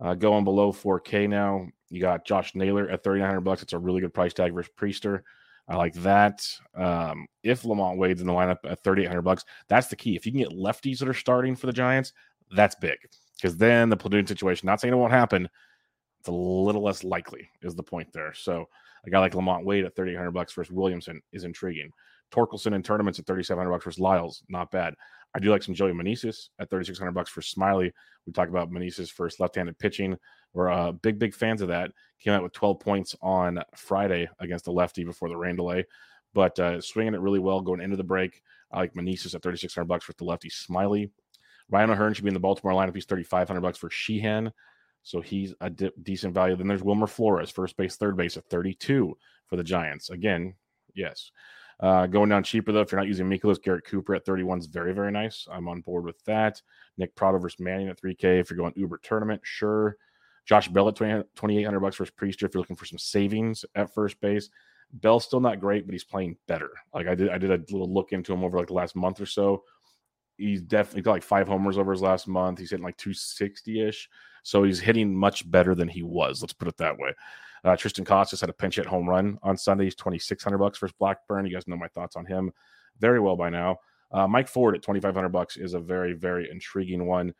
Uh, 0.00 0.14
going 0.14 0.44
below 0.44 0.72
4K 0.72 1.28
now, 1.28 1.66
you 1.88 2.00
got 2.00 2.26
Josh 2.26 2.54
Naylor 2.54 2.88
at 2.88 3.04
3,900 3.04 3.40
bucks. 3.40 3.62
It's 3.62 3.72
a 3.72 3.78
really 3.78 4.00
good 4.00 4.14
price 4.14 4.34
tag 4.34 4.52
versus 4.52 4.72
Priester. 4.78 5.22
I 5.68 5.76
like 5.76 5.94
that. 5.94 6.46
Um, 6.74 7.26
if 7.42 7.62
LaMonte 7.62 7.96
Wade's 7.96 8.20
in 8.20 8.26
the 8.26 8.32
lineup 8.32 8.58
at 8.64 8.82
3,800 8.82 9.22
bucks, 9.22 9.44
that's 9.68 9.86
the 9.86 9.96
key. 9.96 10.16
If 10.16 10.26
you 10.26 10.32
can 10.32 10.40
get 10.40 10.50
lefties 10.50 10.98
that 10.98 11.08
are 11.08 11.14
starting 11.14 11.54
for 11.54 11.66
the 11.66 11.72
Giants, 11.72 12.12
that's 12.54 12.74
big 12.74 12.98
because 13.36 13.56
then 13.56 13.88
the 13.88 13.96
platoon 13.96 14.26
situation, 14.26 14.66
not 14.66 14.80
saying 14.80 14.94
it 14.94 14.96
won't 14.96 15.12
happen, 15.12 15.48
it's 16.20 16.28
a 16.28 16.32
little 16.32 16.82
less 16.82 17.02
likely 17.02 17.48
is 17.62 17.74
the 17.74 17.82
point 17.82 18.12
there. 18.12 18.32
So 18.32 18.68
a 19.04 19.10
guy 19.10 19.18
like 19.18 19.32
LaMonte 19.32 19.64
Wade 19.64 19.84
at 19.84 19.96
3,800 19.96 20.30
bucks 20.30 20.52
versus 20.52 20.72
Williamson 20.72 21.20
is 21.32 21.44
intriguing. 21.44 21.90
Torkelson 22.30 22.74
in 22.74 22.82
tournaments 22.82 23.18
at 23.18 23.26
3,700 23.26 23.70
bucks 23.70 23.84
versus 23.84 24.00
Lyles, 24.00 24.42
not 24.48 24.70
bad. 24.70 24.94
I 25.34 25.38
do 25.38 25.50
like 25.50 25.62
some 25.62 25.74
Joey 25.74 25.92
Meneses 25.92 26.48
at 26.58 26.68
3,600 26.68 27.12
bucks 27.12 27.30
for 27.30 27.40
Smyly. 27.40 27.92
We 28.26 28.32
talk 28.32 28.48
about 28.48 28.70
Meneses 28.70 29.10
first 29.10 29.40
left-handed 29.40 29.78
pitching. 29.78 30.16
We're 30.52 30.70
uh, 30.70 30.92
big, 30.92 31.18
big 31.18 31.34
fans 31.34 31.62
of 31.62 31.68
that. 31.68 31.90
Came 32.20 32.34
out 32.34 32.42
with 32.42 32.52
12 32.52 32.80
points 32.80 33.16
on 33.22 33.62
Friday 33.74 34.28
against 34.40 34.66
the 34.66 34.72
lefty 34.72 35.04
before 35.04 35.28
the 35.28 35.36
rain 35.36 35.56
delay, 35.56 35.86
but 36.34 36.58
uh, 36.58 36.80
swinging 36.80 37.14
it 37.14 37.20
really 37.20 37.38
well 37.38 37.60
going 37.62 37.80
into 37.80 37.96
the 37.96 38.04
break. 38.04 38.42
I 38.70 38.80
like 38.80 38.94
Meneses 38.94 39.34
at 39.34 39.42
3,600 39.42 39.86
bucks 39.86 40.04
for 40.04 40.12
the 40.12 40.24
lefty 40.24 40.50
Smyly. 40.50 41.10
Ryan 41.70 41.90
O'Hearn 41.90 42.12
should 42.12 42.24
be 42.24 42.28
in 42.28 42.34
the 42.34 42.40
Baltimore 42.40 42.74
lineup. 42.74 42.94
He's 42.94 43.06
3,500 43.06 43.60
bucks 43.60 43.78
for 43.78 43.88
Sheehan. 43.88 44.52
So 45.02 45.20
he's 45.20 45.54
a 45.60 45.70
de- 45.70 45.92
decent 46.02 46.34
value. 46.34 46.54
Then 46.54 46.68
there's 46.68 46.82
Wilmer 46.82 47.06
Flores, 47.06 47.50
first 47.50 47.76
base, 47.76 47.96
third 47.96 48.16
base 48.16 48.36
at 48.36 48.44
32 48.46 49.16
for 49.46 49.56
the 49.56 49.64
Giants. 49.64 50.10
Again, 50.10 50.54
yes. 50.94 51.32
Uh, 51.82 52.06
going 52.06 52.28
down 52.28 52.44
cheaper 52.44 52.70
though, 52.70 52.80
if 52.80 52.92
you're 52.92 53.00
not 53.00 53.08
using 53.08 53.28
Mikolas, 53.28 53.60
Garrett 53.60 53.84
Cooper 53.84 54.14
at 54.14 54.24
31 54.24 54.60
is 54.60 54.66
very, 54.66 54.94
very 54.94 55.10
nice. 55.10 55.48
I'm 55.50 55.68
on 55.68 55.80
board 55.80 56.04
with 56.04 56.22
that. 56.24 56.62
Nick 56.96 57.14
Pratto 57.16 57.38
versus 57.40 57.58
Manning 57.58 57.88
at 57.88 58.00
3K. 58.00 58.38
If 58.38 58.50
you're 58.50 58.56
going 58.56 58.72
Uber 58.76 59.00
tournament, 59.02 59.40
sure. 59.42 59.96
Josh 60.46 60.68
Bell 60.68 60.88
at 60.88 60.96
2,800 60.96 61.80
bucks 61.80 61.96
versus 61.96 62.14
Priester. 62.16 62.44
If 62.44 62.54
you're 62.54 62.60
looking 62.60 62.76
for 62.76 62.84
some 62.84 62.98
savings 62.98 63.64
at 63.74 63.92
first 63.92 64.20
base, 64.20 64.48
Bell's 64.92 65.24
still 65.24 65.40
not 65.40 65.60
great, 65.60 65.84
but 65.86 65.92
he's 65.92 66.04
playing 66.04 66.36
better. 66.46 66.70
Like 66.94 67.08
I 67.08 67.16
did, 67.16 67.30
I 67.30 67.38
did 67.38 67.50
a 67.50 67.58
little 67.72 67.92
look 67.92 68.12
into 68.12 68.32
him 68.32 68.44
over 68.44 68.58
like 68.58 68.68
the 68.68 68.74
last 68.74 68.94
month 68.94 69.20
or 69.20 69.26
so. 69.26 69.64
He's 70.36 70.62
definitely 70.62 71.02
got 71.02 71.12
like 71.12 71.22
five 71.22 71.48
homers 71.48 71.78
over 71.78 71.92
his 71.92 72.02
last 72.02 72.28
month. 72.28 72.58
He's 72.58 72.70
hitting 72.70 72.84
like 72.84 72.96
260 72.96 73.88
ish. 73.88 74.08
So 74.42 74.62
he's 74.64 74.80
hitting 74.80 75.14
much 75.14 75.48
better 75.50 75.74
than 75.74 75.88
he 75.88 76.02
was. 76.02 76.42
Let's 76.42 76.52
put 76.52 76.68
it 76.68 76.76
that 76.78 76.98
way. 76.98 77.14
Uh, 77.64 77.76
Triston 77.76 78.04
Casas 78.04 78.40
had 78.40 78.50
a 78.50 78.54
pinch 78.54 78.76
hit 78.76 78.86
home 78.86 79.08
run 79.08 79.38
on 79.42 79.56
Sunday. 79.56 79.84
He's 79.84 79.94
2600 79.94 80.58
bucks 80.58 80.78
versus 80.78 80.94
Blackburn. 80.98 81.46
You 81.46 81.52
guys 81.52 81.68
know 81.68 81.76
my 81.76 81.88
thoughts 81.88 82.16
on 82.16 82.26
him 82.26 82.50
very 82.98 83.20
well 83.20 83.36
by 83.36 83.50
now. 83.50 83.78
Uh, 84.10 84.26
Mike 84.26 84.48
Ford 84.48 84.74
at 84.74 84.82
2500 84.82 85.28
bucks 85.28 85.56
is 85.56 85.74
a 85.74 85.80
very, 85.80 86.12
very 86.12 86.50
intriguing 86.50 87.06
one. 87.06 87.32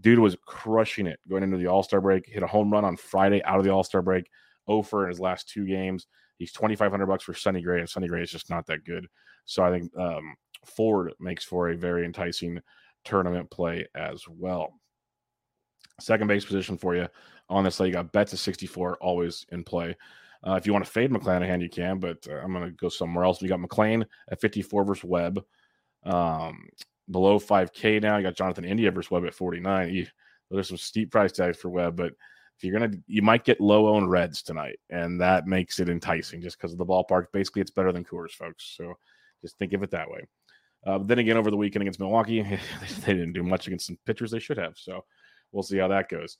Dude 0.00 0.18
was 0.18 0.36
crushing 0.46 1.06
it 1.06 1.18
going 1.28 1.42
into 1.42 1.56
the 1.56 1.66
All 1.66 1.82
Star 1.82 2.00
break. 2.00 2.26
Hit 2.26 2.42
a 2.42 2.46
home 2.46 2.70
run 2.70 2.84
on 2.84 2.96
Friday 2.96 3.42
out 3.44 3.58
of 3.58 3.64
the 3.64 3.70
All 3.70 3.82
Star 3.82 4.02
break. 4.02 4.30
Over 4.68 5.04
in 5.04 5.10
his 5.10 5.18
last 5.18 5.48
two 5.48 5.66
games. 5.66 6.06
He's 6.38 6.52
2500 6.52 7.06
bucks 7.06 7.24
for 7.24 7.34
Sonny 7.34 7.60
Gray, 7.60 7.80
and 7.80 7.88
Sonny 7.88 8.06
Gray 8.06 8.22
is 8.22 8.30
just 8.30 8.50
not 8.50 8.66
that 8.66 8.84
good. 8.84 9.06
So 9.46 9.64
I 9.64 9.70
think 9.70 9.94
um, 9.98 10.36
Ford 10.64 11.12
makes 11.18 11.44
for 11.44 11.70
a 11.70 11.76
very 11.76 12.04
enticing 12.04 12.60
tournament 13.04 13.50
play 13.50 13.86
as 13.94 14.22
well. 14.28 14.79
Second 16.00 16.26
base 16.28 16.44
position 16.44 16.76
for 16.76 16.94
you 16.94 17.08
on 17.48 17.64
this 17.64 17.80
You 17.80 17.92
got 17.92 18.12
Betts 18.12 18.32
at 18.32 18.38
64, 18.38 18.96
always 19.00 19.46
in 19.50 19.64
play. 19.64 19.96
Uh, 20.46 20.54
if 20.54 20.66
you 20.66 20.72
want 20.72 20.84
to 20.84 20.90
fade 20.90 21.10
McClanahan, 21.10 21.60
you 21.60 21.68
can, 21.68 21.98
but 21.98 22.26
uh, 22.28 22.36
I'm 22.36 22.52
going 22.52 22.64
to 22.64 22.70
go 22.70 22.88
somewhere 22.88 23.24
else. 23.24 23.42
We 23.42 23.48
got 23.48 23.60
McLean 23.60 24.06
at 24.30 24.40
54 24.40 24.84
versus 24.84 25.04
Webb. 25.04 25.44
Um, 26.04 26.68
below 27.10 27.38
5K 27.38 28.00
now, 28.00 28.16
you 28.16 28.22
got 28.22 28.36
Jonathan 28.36 28.64
India 28.64 28.90
versus 28.90 29.10
Webb 29.10 29.26
at 29.26 29.34
49. 29.34 30.08
there's 30.50 30.68
some 30.68 30.78
steep 30.78 31.10
price 31.10 31.32
tags 31.32 31.58
for 31.58 31.68
Webb, 31.68 31.96
but 31.96 32.14
if 32.56 32.64
you're 32.64 32.78
going 32.78 32.90
to, 32.90 32.98
you 33.06 33.22
might 33.22 33.44
get 33.44 33.60
low 33.60 33.88
owned 33.88 34.10
Reds 34.10 34.42
tonight, 34.42 34.78
and 34.88 35.20
that 35.20 35.46
makes 35.46 35.78
it 35.78 35.88
enticing 35.88 36.40
just 36.40 36.58
because 36.58 36.72
of 36.72 36.78
the 36.78 36.86
ballpark. 36.86 37.26
Basically, 37.32 37.62
it's 37.62 37.70
better 37.70 37.92
than 37.92 38.04
Coors, 38.04 38.32
folks. 38.32 38.74
So 38.76 38.94
just 39.42 39.58
think 39.58 39.72
of 39.72 39.82
it 39.82 39.90
that 39.90 40.10
way. 40.10 40.26
Uh, 40.86 40.98
then 40.98 41.18
again, 41.18 41.36
over 41.36 41.50
the 41.50 41.56
weekend 41.56 41.82
against 41.82 42.00
Milwaukee, 42.00 42.42
they 43.06 43.14
didn't 43.14 43.32
do 43.32 43.42
much 43.42 43.66
against 43.66 43.86
some 43.86 43.98
pitchers 44.06 44.30
they 44.30 44.38
should 44.38 44.58
have. 44.58 44.74
So 44.76 45.04
we'll 45.52 45.62
see 45.62 45.78
how 45.78 45.88
that 45.88 46.08
goes. 46.08 46.36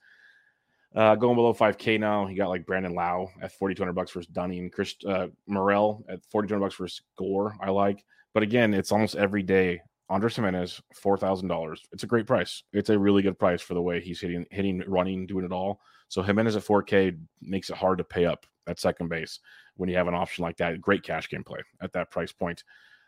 Uh, 0.95 1.15
going 1.15 1.37
below 1.37 1.55
5K 1.55 2.01
now, 2.01 2.27
you 2.27 2.37
got 2.37 2.49
like 2.49 2.67
Brandon 2.67 2.95
Lowe 2.95 3.31
at 3.41 3.53
4,200 3.53 3.93
bucks 3.93 4.11
versus 4.11 4.27
Dunning, 4.27 4.71
Chris 4.71 4.97
uh, 5.07 5.29
Morel 5.47 6.05
at 6.09 6.25
4,200 6.31 6.61
bucks 6.65 6.77
versus 6.77 7.03
Gore. 7.17 7.57
I 7.61 7.71
like, 7.71 8.05
but 8.35 8.43
again, 8.43 8.75
it's 8.75 8.93
almost 8.93 9.17
every 9.17 9.43
day. 9.43 9.81
Andres 10.09 10.35
Gimenez, 10.35 10.81
four 10.93 11.17
thousand 11.17 11.47
dollars. 11.47 11.87
It's 11.93 12.03
a 12.03 12.09
great 12.09 12.27
price. 12.27 12.65
It's 12.73 12.91
a 12.91 12.99
really 12.99 13.23
good 13.23 13.39
price 13.39 13.63
for 13.63 13.75
the 13.75 13.83
way 13.83 14.01
he's 14.01 14.21
hitting, 14.21 14.45
hitting, 14.51 14.83
running, 14.89 15.25
doing 15.25 15.45
it 15.45 15.53
all. 15.53 15.81
So 16.09 16.21
Gimenez 16.21 16.57
at 16.57 16.65
4K 16.65 17.17
makes 17.41 17.71
it 17.71 17.77
hard 17.77 17.99
to 17.99 18.05
pay 18.05 18.27
up 18.27 18.45
at 18.67 18.81
second 18.81 19.09
base 19.09 19.39
when 19.77 19.89
you 19.89 19.97
have 19.97 20.09
an 20.09 20.15
option 20.15 20.43
like 20.43 20.57
that. 20.57 20.81
Great 20.81 21.05
cash 21.05 21.29
game 21.29 21.45
play 21.45 21.61
at 21.81 21.93
that 21.93 22.11
price 22.11 22.33
point. 22.33 22.65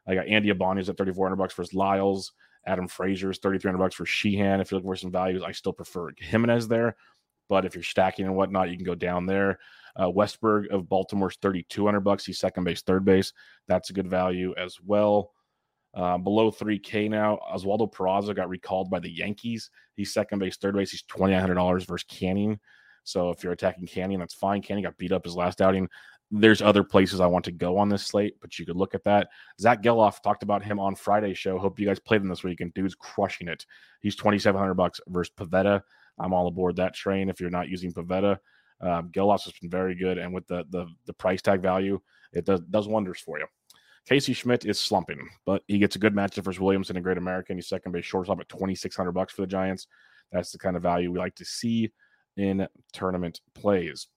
I 0.06 0.14
got 0.14 0.28
Andy 0.28 0.50
Ibanez 0.50 0.88
at 0.88 0.97
3,400 0.97 1.35
bucks 1.35 1.54
versus 1.54 1.75
Lyles. 1.75 2.32
Adam 2.66 2.88
Frazier's 2.88 3.38
3,300 3.38 3.78
bucks 3.78 3.95
for 3.95 4.07
Sheehan. 4.07 4.61
If 4.61 4.71
you're 4.71 4.78
looking 4.78 4.90
for 4.90 4.97
some 4.97 5.12
values, 5.12 5.42
I 5.42 5.52
still 5.52 5.73
prefer 5.73 6.11
Gimenez 6.16 6.69
there. 6.69 6.97
But 7.49 7.64
if 7.64 7.75
you're 7.75 7.85
stacking 7.85 8.26
and 8.26 8.37
whatnot, 8.37 8.71
you 8.71 8.76
can 8.76 8.85
go 8.85 8.95
down 8.95 9.26
there. 9.26 9.59
Uh, 9.97 10.07
Westburg 10.07 10.69
of 10.69 10.88
Baltimore's 10.88 11.37
3,200 11.42 12.00
bucks. 12.00 12.25
He's 12.25 12.38
second 12.38 12.64
base, 12.64 12.83
third 12.83 13.04
base. 13.04 13.33
That's 13.69 13.90
a 13.90 13.92
good 13.92 14.09
value 14.09 14.54
as 14.57 14.78
well. 14.81 15.33
Uh, 15.95 16.16
below 16.16 16.50
3K 16.50 17.11
now, 17.11 17.38
Oswaldo 17.52 17.92
Peraza 17.92 18.35
got 18.35 18.49
recalled 18.49 18.90
by 18.90 18.99
the 18.99 19.11
Yankees. 19.11 19.69
He's 19.95 20.14
second 20.14 20.38
base, 20.38 20.57
third 20.57 20.75
base. 20.75 20.90
He's 20.90 21.02
$2,900 21.02 21.87
versus 21.87 22.07
Canning. 22.09 22.59
So 23.04 23.31
if 23.31 23.42
you're 23.42 23.52
attacking 23.52 23.87
Canning, 23.87 24.19
that's 24.19 24.35
fine. 24.35 24.62
Canning 24.62 24.85
got 24.85 24.97
beat 24.97 25.12
up 25.12 25.25
his 25.25 25.37
last 25.37 25.61
outing. 25.61 25.88
There's 26.34 26.62
other 26.62 26.82
places 26.82 27.20
I 27.20 27.26
want 27.26 27.44
to 27.44 27.52
go 27.52 27.76
on 27.76 27.90
this 27.90 28.06
slate, 28.06 28.36
but 28.40 28.58
you 28.58 28.64
could 28.64 28.76
look 28.76 28.94
at 28.94 29.04
that. 29.04 29.28
Zach 29.60 29.82
Gelof 29.82 30.22
talked 30.22 30.42
about 30.42 30.64
him 30.64 30.80
on 30.80 30.94
Friday's 30.94 31.36
show. 31.36 31.58
Hope 31.58 31.78
you 31.78 31.86
guys 31.86 31.98
played 31.98 32.22
him 32.22 32.28
this 32.28 32.42
week, 32.42 32.60
and 32.60 32.72
dude's 32.72 32.94
crushing 32.94 33.48
it. 33.48 33.66
He's 34.00 34.16
2,700 34.16 34.72
bucks 34.74 34.98
versus 35.08 35.32
Pivetta. 35.38 35.82
I'm 36.18 36.32
all 36.32 36.46
aboard 36.46 36.76
that 36.76 36.94
train. 36.94 37.28
If 37.28 37.38
you're 37.38 37.50
not 37.50 37.68
using 37.68 37.92
Pivetta, 37.92 38.38
um, 38.80 39.10
has 39.14 39.52
been 39.60 39.70
very 39.70 39.94
good, 39.94 40.18
and 40.18 40.32
with 40.32 40.46
the 40.46 40.64
the 40.70 40.86
the 41.06 41.12
price 41.12 41.42
tag 41.42 41.60
value, 41.60 42.00
it 42.32 42.44
does 42.44 42.60
does 42.62 42.88
wonders 42.88 43.20
for 43.20 43.38
you. 43.38 43.46
Casey 44.08 44.32
Schmidt 44.32 44.64
is 44.64 44.80
slumping, 44.80 45.28
but 45.46 45.62
he 45.68 45.78
gets 45.78 45.96
a 45.96 45.98
good 45.98 46.14
matchup 46.14 46.44
versus 46.44 46.60
Williamson 46.60 46.96
and 46.96 47.04
Great 47.04 47.18
American. 47.18 47.56
He's 47.56 47.68
second 47.68 47.92
base 47.92 48.04
shortstop 48.04 48.40
at 48.40 48.48
2,600 48.48 49.12
bucks 49.12 49.32
for 49.32 49.42
the 49.42 49.46
Giants. 49.46 49.86
That's 50.32 50.50
the 50.50 50.58
kind 50.58 50.76
of 50.76 50.82
value 50.82 51.12
we 51.12 51.18
like 51.18 51.36
to 51.36 51.44
see 51.44 51.92
in 52.36 52.66
tournament 52.92 53.40
plays. 53.54 54.08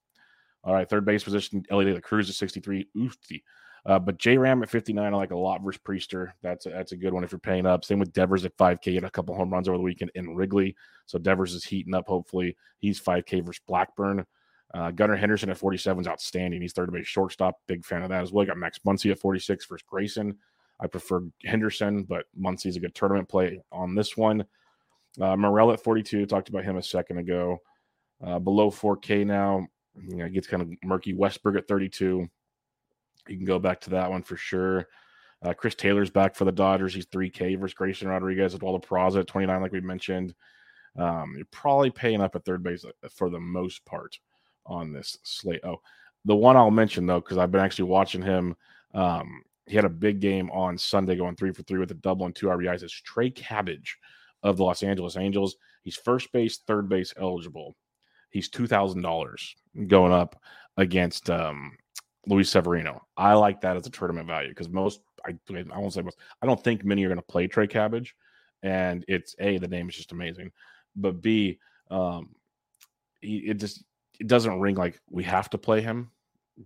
All 0.66 0.74
right, 0.74 0.90
third 0.90 1.06
base 1.06 1.24
position, 1.24 1.64
Elly 1.70 1.86
De 1.86 1.94
La 1.94 2.00
Cruz 2.00 2.30
at 2.30 2.36
63. 2.36 2.88
Oofty. 2.98 3.44
Uh, 3.86 4.00
but 4.00 4.18
J 4.18 4.38
Ram 4.38 4.64
at 4.64 4.70
59, 4.70 5.14
I 5.14 5.16
like 5.16 5.30
a 5.30 5.38
lot 5.38 5.62
versus 5.62 5.80
Priester. 5.86 6.32
That's 6.42 6.66
a, 6.66 6.70
that's 6.70 6.92
a 6.92 6.98
good 6.98 7.14
one 7.14 7.24
if 7.24 7.32
you're 7.32 7.40
paying 7.40 7.68
up. 7.68 7.86
Same 7.86 8.00
with 8.00 8.14
Devers 8.14 8.44
at 8.44 8.58
5K, 8.58 8.96
had 8.96 9.04
a 9.04 9.12
couple 9.12 9.36
home 9.36 9.52
runs 9.52 9.68
over 9.68 9.78
the 9.78 9.84
weekend 9.84 10.12
in 10.16 10.36
Wrigley. 10.36 10.76
So 11.06 11.20
Devers 11.20 11.54
is 11.54 11.64
heating 11.64 11.94
up. 11.94 12.08
Hopefully, 12.08 12.58
he's 12.80 13.00
5K 13.00 13.46
versus 13.46 13.62
Blackburn. 13.68 14.26
Uh, 14.74 14.90
Gunnar 14.90 15.16
Henderson 15.16 15.52
at 15.52 15.58
47 15.58 16.02
is 16.02 16.08
outstanding. 16.08 16.62
He's 16.62 16.74
third 16.74 16.92
base 16.92 17.06
shortstop. 17.06 17.60
Big 17.68 17.86
fan 17.86 18.02
of 18.02 18.10
that 18.10 18.24
as 18.24 18.32
well. 18.32 18.44
You 18.44 18.48
got 18.48 18.58
Max 18.58 18.80
Muncy 18.80 19.12
at 19.12 19.20
46 19.20 19.68
versus 19.68 19.86
Grayson. 19.88 20.36
I 20.80 20.88
prefer 20.88 21.22
Henderson, 21.44 22.04
but 22.04 22.26
Muncy's 22.38 22.76
a 22.76 22.80
good 22.80 22.96
tournament 22.96 23.30
play 23.30 23.62
on 23.72 23.94
this 23.94 24.18
one. 24.18 24.44
Uh, 25.22 25.38
Morel 25.38 25.72
at 25.72 25.82
42. 25.82 26.26
Talked 26.26 26.50
about 26.50 26.66
him 26.66 26.76
a 26.78 26.84
second 26.84 27.20
ago. 27.20 27.60
Uh, 28.26 28.40
below 28.40 28.72
4K 28.72 29.26
now. 29.26 29.68
You 29.96 30.18
know, 30.18 30.26
it 30.26 30.34
gets 30.34 30.48
kind 30.48 30.62
of 30.62 30.70
murky. 30.84 31.14
Westburg 31.14 31.58
at 31.58 31.68
32. 31.68 32.28
You 33.28 33.38
can 33.38 33.46
go 33.46 33.60
back 33.60 33.82
to 33.82 33.90
that 33.92 34.10
one 34.10 34.24
for 34.24 34.38
sure. 34.38 34.88
Uh, 35.42 35.54
Chris 35.54 35.76
Taylor's 35.76 36.10
back 36.10 36.36
for 36.36 36.46
the 36.46 36.52
Dodgers. 36.52 36.94
He's 36.94 37.06
3K 37.08 37.60
versus 37.60 37.74
Grayson 37.74 38.08
Rodriguez. 38.08 38.54
at 38.54 38.60
Eduardo 38.60 38.86
Peraza 38.86 39.20
at 39.20 39.28
29, 39.28 39.62
like 39.62 39.72
we 39.72 39.82
mentioned. 39.82 40.34
Um, 40.98 41.34
you're 41.36 41.48
probably 41.52 41.92
paying 41.92 42.22
up 42.22 42.36
at 42.36 42.46
third 42.46 42.64
base 42.64 42.86
uh, 42.86 43.08
for 43.10 43.30
the 43.30 43.40
most 43.40 43.86
part 43.86 44.18
on 44.66 44.94
this 44.94 45.18
slate. 45.24 45.62
Oh, 45.64 45.82
the 46.24 46.36
one 46.36 46.58
I'll 46.58 46.72
mention 46.72 47.06
though, 47.06 47.20
because 47.20 47.38
I've 47.38 47.52
been 47.52 47.62
actually 47.62 47.90
watching 47.90 48.22
him. 48.22 48.56
Um, 48.94 49.44
he 49.68 49.76
had 49.76 49.86
a 49.86 49.90
big 49.90 50.20
game 50.20 50.50
on 50.52 50.78
Sunday, 50.78 51.16
going 51.16 51.36
three 51.36 51.52
for 51.52 51.64
three 51.64 51.80
with 51.80 51.92
a 51.92 51.96
double 51.96 52.26
and 52.26 52.36
two 52.36 52.48
RBIs. 52.48 52.84
Is 52.84 52.92
Trey 52.92 53.30
Cabbage 53.30 53.98
of 54.44 54.58
the 54.58 54.64
Los 54.64 54.84
Angeles 54.84 55.18
Angels. 55.18 55.58
He's 55.84 55.96
first 55.96 56.32
base, 56.32 56.60
third 56.66 56.88
base 56.88 57.14
eligible. 57.18 57.76
He's 58.36 58.50
two 58.50 58.68
thousand 58.68 59.02
dollars 59.02 59.56
going 59.88 60.12
up 60.12 60.36
against 60.76 61.30
um, 61.30 61.78
Luis 62.28 62.50
Severino. 62.50 63.02
I 63.16 63.34
like 63.34 63.62
that 63.62 63.78
as 63.78 63.88
a 63.88 63.90
tournament 63.90 64.28
value 64.28 64.50
because 64.50 64.68
most 64.68 65.00
I 65.26 65.38
I 65.50 65.80
won't 65.80 65.94
say 65.94 66.02
most. 66.02 66.18
I 66.42 66.46
don't 66.46 66.62
think 66.62 66.84
many 66.84 67.06
are 67.06 67.08
going 67.08 67.16
to 67.16 67.22
play 67.22 67.48
Trey 67.48 67.66
Cabbage, 67.66 68.14
and 68.62 69.06
it's 69.08 69.38
a 69.40 69.58
the 69.58 69.70
name 69.70 69.88
is 69.88 69.96
just 69.96 70.12
amazing, 70.12 70.52
but 70.98 71.22
b 71.22 71.60
um, 71.90 72.36
it 73.22 73.54
just 73.54 73.86
it 74.20 74.28
doesn't 74.28 74.60
ring 74.60 74.76
like 74.76 75.00
we 75.10 75.24
have 75.24 75.50
to 75.52 75.58
play 75.58 75.80
him 75.80 76.12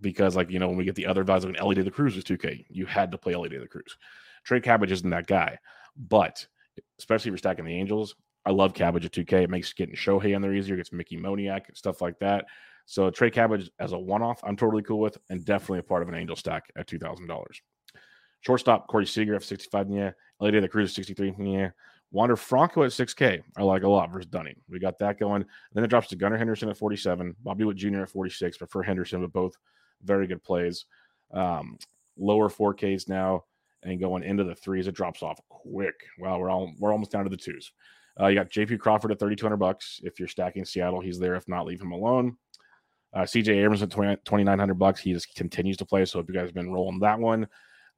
because 0.01 0.35
like 0.35 0.49
you 0.49 0.57
know 0.57 0.69
when 0.69 0.77
we 0.77 0.85
get 0.85 0.95
the 0.95 1.05
other 1.05 1.23
values 1.23 1.45
like 1.45 1.59
Elly 1.59 1.75
De 1.75 1.83
La 1.83 1.91
Cruz 1.91 2.15
was 2.15 2.23
2K, 2.23 2.65
you 2.67 2.87
had 2.87 3.11
to 3.11 3.17
play 3.19 3.33
Elly 3.33 3.47
the 3.47 3.67
Cruz. 3.67 3.95
Trey 4.43 4.59
Cabbage 4.59 4.91
isn't 4.91 5.09
that 5.11 5.27
guy, 5.27 5.59
but 5.95 6.47
especially 6.97 7.29
if 7.29 7.33
you're 7.33 7.37
stacking 7.37 7.65
the 7.65 7.75
Angels, 7.75 8.15
I 8.49 8.51
love 8.51 8.73
Cabbage 8.73 9.05
at 9.05 9.11
2K. 9.11 9.43
It 9.43 9.49
makes 9.51 9.71
getting 9.73 9.93
Shohei 9.93 10.35
in 10.35 10.41
there 10.41 10.55
easier, 10.55 10.75
gets 10.75 10.91
Mickey 10.91 11.17
Moniak 11.17 11.67
and 11.67 11.77
stuff 11.77 12.01
like 12.01 12.17
that. 12.17 12.45
So 12.87 13.11
Trey 13.11 13.29
Cabbage 13.29 13.69
as 13.79 13.91
a 13.91 13.99
one-off, 13.99 14.39
I'm 14.43 14.55
totally 14.55 14.81
cool 14.81 14.99
with, 14.99 15.19
and 15.29 15.45
definitely 15.45 15.79
a 15.79 15.83
part 15.83 16.01
of 16.01 16.09
an 16.09 16.15
angel 16.15 16.35
stack 16.35 16.63
at 16.75 16.87
two 16.87 16.97
thousand 16.97 17.27
dollars. 17.27 17.61
Shortstop 18.41 18.87
Corey 18.87 19.05
Seager 19.05 19.35
at 19.35 19.43
65, 19.43 19.91
yeah. 19.91 20.11
Elly 20.41 20.51
De 20.51 20.61
La 20.61 20.67
Cruz 20.67 20.95
63, 20.95 21.35
yeah. 21.37 21.69
Wander 22.11 22.35
Franco 22.35 22.81
at 22.83 22.89
6K, 22.89 23.43
I 23.55 23.61
like 23.61 23.83
a 23.83 23.87
lot 23.87 24.11
versus 24.11 24.25
Dunning. 24.31 24.55
We 24.67 24.79
got 24.79 24.97
that 24.97 25.19
going. 25.19 25.43
And 25.43 25.49
Then 25.73 25.83
it 25.83 25.89
drops 25.89 26.07
to 26.07 26.15
Gunnar 26.15 26.37
Henderson 26.37 26.69
at 26.69 26.77
47, 26.77 27.35
Bobby 27.43 27.65
Witt 27.65 27.77
Jr. 27.77 28.01
at 28.01 28.09
46. 28.09 28.57
Prefer 28.57 28.81
Henderson, 28.81 29.21
but 29.21 29.33
both 29.33 29.53
very 30.01 30.25
good 30.25 30.41
plays. 30.41 30.85
Um, 31.31 31.77
lower 32.17 32.49
4Ks 32.49 33.07
now, 33.07 33.43
and 33.83 33.99
going 33.99 34.23
into 34.23 34.43
the 34.43 34.55
threes, 34.55 34.87
it 34.87 34.95
drops 34.95 35.21
off 35.21 35.39
quick. 35.49 35.93
Wow, 36.17 36.39
we're 36.39 36.49
all 36.49 36.73
we're 36.79 36.93
almost 36.93 37.11
down 37.11 37.25
to 37.25 37.29
the 37.29 37.37
twos. 37.37 37.71
Uh, 38.19 38.27
you 38.27 38.35
got 38.35 38.49
JP 38.49 38.79
Crawford 38.79 39.11
at 39.11 39.19
3,200 39.19 39.57
bucks. 39.57 40.01
If 40.03 40.19
you're 40.19 40.27
stacking 40.27 40.65
Seattle, 40.65 40.99
he's 40.99 41.19
there. 41.19 41.35
If 41.35 41.47
not, 41.47 41.65
leave 41.65 41.81
him 41.81 41.91
alone. 41.91 42.37
Uh, 43.13 43.21
CJ 43.21 43.63
Abrams 43.63 43.81
at 43.81 43.91
2,900 43.91 44.73
bucks. 44.75 44.99
He 44.99 45.13
just 45.13 45.33
continues 45.35 45.77
to 45.77 45.85
play. 45.85 46.05
So 46.05 46.19
if 46.19 46.27
you 46.27 46.33
guys 46.33 46.47
have 46.47 46.53
been 46.53 46.71
rolling 46.71 46.99
that 46.99 47.17
one, 47.17 47.47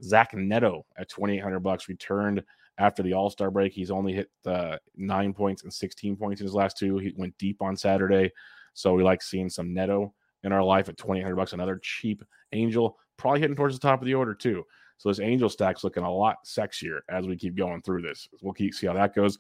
Zach 0.04 0.34
Neto 0.34 0.86
at 0.98 1.10
2,800 1.10 1.60
bucks 1.60 1.90
returned 1.90 2.44
after 2.78 3.04
the 3.04 3.13
All 3.13 3.30
Star 3.30 3.51
break. 3.51 3.74
He's 3.74 3.92
only 3.92 4.13
hit 4.13 4.30
uh, 4.46 4.78
nine 4.96 5.34
points 5.34 5.63
and 5.63 5.74
16 5.74 6.16
points 6.16 6.42
in 6.42 6.46
his 6.46 6.54
last 6.54 6.78
two. 6.78 6.98
He 6.98 7.13
went 7.18 7.38
deep 7.38 7.62
on 7.62 7.75
Saturday. 7.75 8.32
So 8.74 8.94
we 8.94 9.04
like 9.04 9.22
seeing 9.22 9.50
some 9.50 9.74
Neto 9.74 10.14
in 10.44 10.51
our 10.51 10.64
life 10.64 10.88
at 10.88 10.98
2,800 10.98 11.36
bucks. 11.36 11.53
Another 11.53 11.79
cheap 11.81 12.24
angel, 12.53 12.98
probably 13.18 13.42
hitting 13.42 13.55
towards 13.55 13.77
the 13.77 13.86
top 13.88 14.01
of 14.01 14.05
the 14.05 14.14
order 14.14 14.34
too. 14.34 14.64
So 14.98 15.10
this 15.10 15.20
angel 15.20 15.50
stack's 15.50 15.84
looking 15.84 16.03
a 16.03 16.12
lot 16.12 16.38
sexier 16.46 17.00
as 17.10 17.27
we 17.27 17.36
keep 17.36 17.55
going 17.55 17.81
through 17.81 18.03
this. 18.03 18.29
We'll 18.42 18.53
keep 18.53 18.74
see 18.74 18.88
how 18.88 18.94
that 18.94 19.16
goes. 19.16 19.38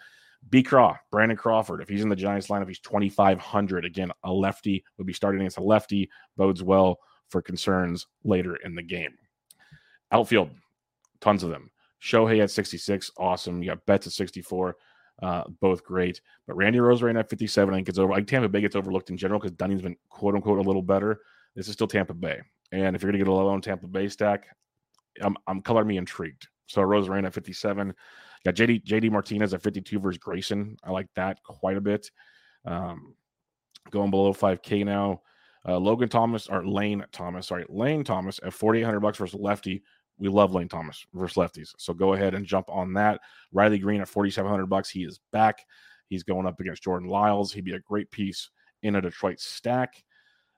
B. 0.49 0.63
Craw, 0.63 0.97
Brandon 1.11 1.37
Crawford. 1.37 1.81
If 1.81 1.89
he's 1.89 2.01
in 2.01 2.09
the 2.09 2.15
Giants 2.15 2.47
lineup, 2.47 2.67
he's 2.67 2.79
2,500. 2.79 3.85
Again, 3.85 4.11
a 4.23 4.31
lefty 4.31 4.83
would 4.97 5.07
be 5.07 5.13
starting 5.13 5.41
against 5.41 5.57
a 5.57 5.63
lefty, 5.63 6.09
bodes 6.35 6.63
well 6.63 6.99
for 7.29 7.41
concerns 7.41 8.07
later 8.23 8.55
in 8.57 8.75
the 8.75 8.81
game. 8.81 9.17
Outfield, 10.11 10.49
tons 11.21 11.43
of 11.43 11.49
them. 11.49 11.71
Shohei 12.01 12.41
at 12.41 12.51
66, 12.51 13.11
awesome. 13.17 13.61
You 13.61 13.69
got 13.69 13.85
Betts 13.85 14.07
at 14.07 14.13
64, 14.13 14.75
uh, 15.21 15.43
both 15.61 15.83
great. 15.83 16.19
But 16.47 16.55
Randy 16.55 16.79
Arozarena 16.79 17.19
at 17.19 17.29
57, 17.29 17.73
I 17.73 17.77
think 17.77 17.89
it's 17.89 17.99
over. 17.99 18.11
Like 18.11 18.27
Tampa 18.27 18.49
Bay 18.49 18.61
gets 18.61 18.75
overlooked 18.75 19.11
in 19.11 19.17
general 19.17 19.39
because 19.39 19.55
Dunning's 19.55 19.83
been 19.83 19.95
quote 20.09 20.35
unquote 20.35 20.57
a 20.57 20.63
little 20.63 20.81
better. 20.81 21.21
This 21.55 21.67
is 21.67 21.73
still 21.73 21.87
Tampa 21.87 22.13
Bay. 22.13 22.41
And 22.71 22.95
if 22.95 23.03
you're 23.03 23.11
going 23.11 23.19
to 23.19 23.25
get 23.25 23.31
a 23.31 23.33
low 23.33 23.49
on 23.49 23.61
Tampa 23.61 23.87
Bay 23.87 24.07
stack, 24.09 24.47
I'm, 25.21 25.37
I'm 25.47 25.61
color 25.61 25.85
me 25.85 25.97
intrigued. 25.97 26.47
So 26.67 26.81
Rose 26.81 27.07
Arozarena 27.07 27.27
at 27.27 27.33
57. 27.33 27.93
Got 28.43 28.55
JD 28.55 28.85
JD 28.85 29.11
Martinez 29.11 29.53
at 29.53 29.61
52 29.61 29.99
versus 29.99 30.17
Grayson. 30.17 30.77
I 30.83 30.91
like 30.91 31.07
that 31.15 31.41
quite 31.43 31.77
a 31.77 31.81
bit. 31.81 32.09
Um, 32.65 33.15
going 33.89 34.11
below 34.11 34.33
5K 34.33 34.85
now. 34.85 35.21
Uh, 35.67 35.77
Logan 35.77 36.09
Thomas 36.09 36.47
or 36.47 36.65
Lane 36.65 37.05
Thomas, 37.11 37.47
sorry, 37.47 37.65
Lane 37.69 38.03
Thomas 38.03 38.39
at 38.43 38.53
4,800 38.53 38.99
bucks 38.99 39.19
versus 39.19 39.39
lefty. 39.39 39.83
We 40.17 40.27
love 40.27 40.53
Lane 40.53 40.67
Thomas 40.67 41.05
versus 41.13 41.37
lefties, 41.37 41.69
so 41.77 41.93
go 41.93 42.13
ahead 42.13 42.33
and 42.33 42.45
jump 42.45 42.67
on 42.69 42.93
that. 42.93 43.21
Riley 43.51 43.77
Green 43.77 44.01
at 44.01 44.07
4,700 44.07 44.65
bucks. 44.67 44.89
He 44.89 45.03
is 45.03 45.19
back. 45.31 45.59
He's 46.09 46.23
going 46.23 46.47
up 46.47 46.59
against 46.59 46.83
Jordan 46.83 47.09
Lyles. 47.09 47.53
He'd 47.53 47.65
be 47.65 47.73
a 47.73 47.79
great 47.79 48.09
piece 48.11 48.49
in 48.83 48.95
a 48.95 49.01
Detroit 49.01 49.39
stack. 49.39 50.03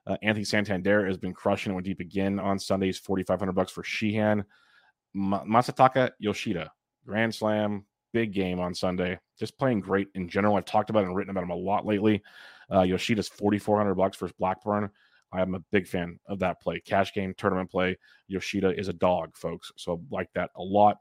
Uh, 0.06 0.16
Anthony 0.22 0.44
Santander 0.44 1.06
has 1.06 1.16
been 1.16 1.32
crushing 1.32 1.72
it. 1.72 1.74
Went 1.74 1.86
deep 1.86 2.00
again 2.00 2.38
on 2.38 2.58
Sundays. 2.58 2.98
4,500 2.98 3.52
bucks 3.52 3.72
for 3.72 3.82
Sheehan. 3.82 4.44
Masataka 5.16 6.10
Yoshida 6.18 6.70
Grand 7.06 7.34
Slam, 7.34 7.84
big 8.12 8.32
game 8.32 8.60
on 8.60 8.74
Sunday. 8.74 9.18
Just 9.38 9.58
playing 9.58 9.80
great 9.80 10.08
in 10.14 10.28
general. 10.28 10.56
I've 10.56 10.64
talked 10.64 10.90
about 10.90 11.04
and 11.04 11.14
written 11.14 11.30
about 11.30 11.44
him 11.44 11.50
a 11.50 11.56
lot 11.56 11.86
lately. 11.86 12.22
Uh, 12.70 12.80
Yoshida's 12.80 13.28
4,400 13.28 13.94
bucks 13.94 14.16
versus 14.16 14.34
Blackburn. 14.38 14.90
I 15.32 15.42
am 15.42 15.54
a 15.54 15.60
big 15.72 15.88
fan 15.88 16.18
of 16.26 16.38
that 16.38 16.60
play. 16.60 16.80
Cash 16.80 17.12
game, 17.12 17.34
tournament 17.36 17.70
play. 17.70 17.98
Yoshida 18.28 18.78
is 18.78 18.88
a 18.88 18.92
dog, 18.92 19.36
folks. 19.36 19.72
So 19.76 19.94
I 19.94 20.14
like 20.14 20.32
that 20.34 20.50
a 20.56 20.62
lot. 20.62 20.98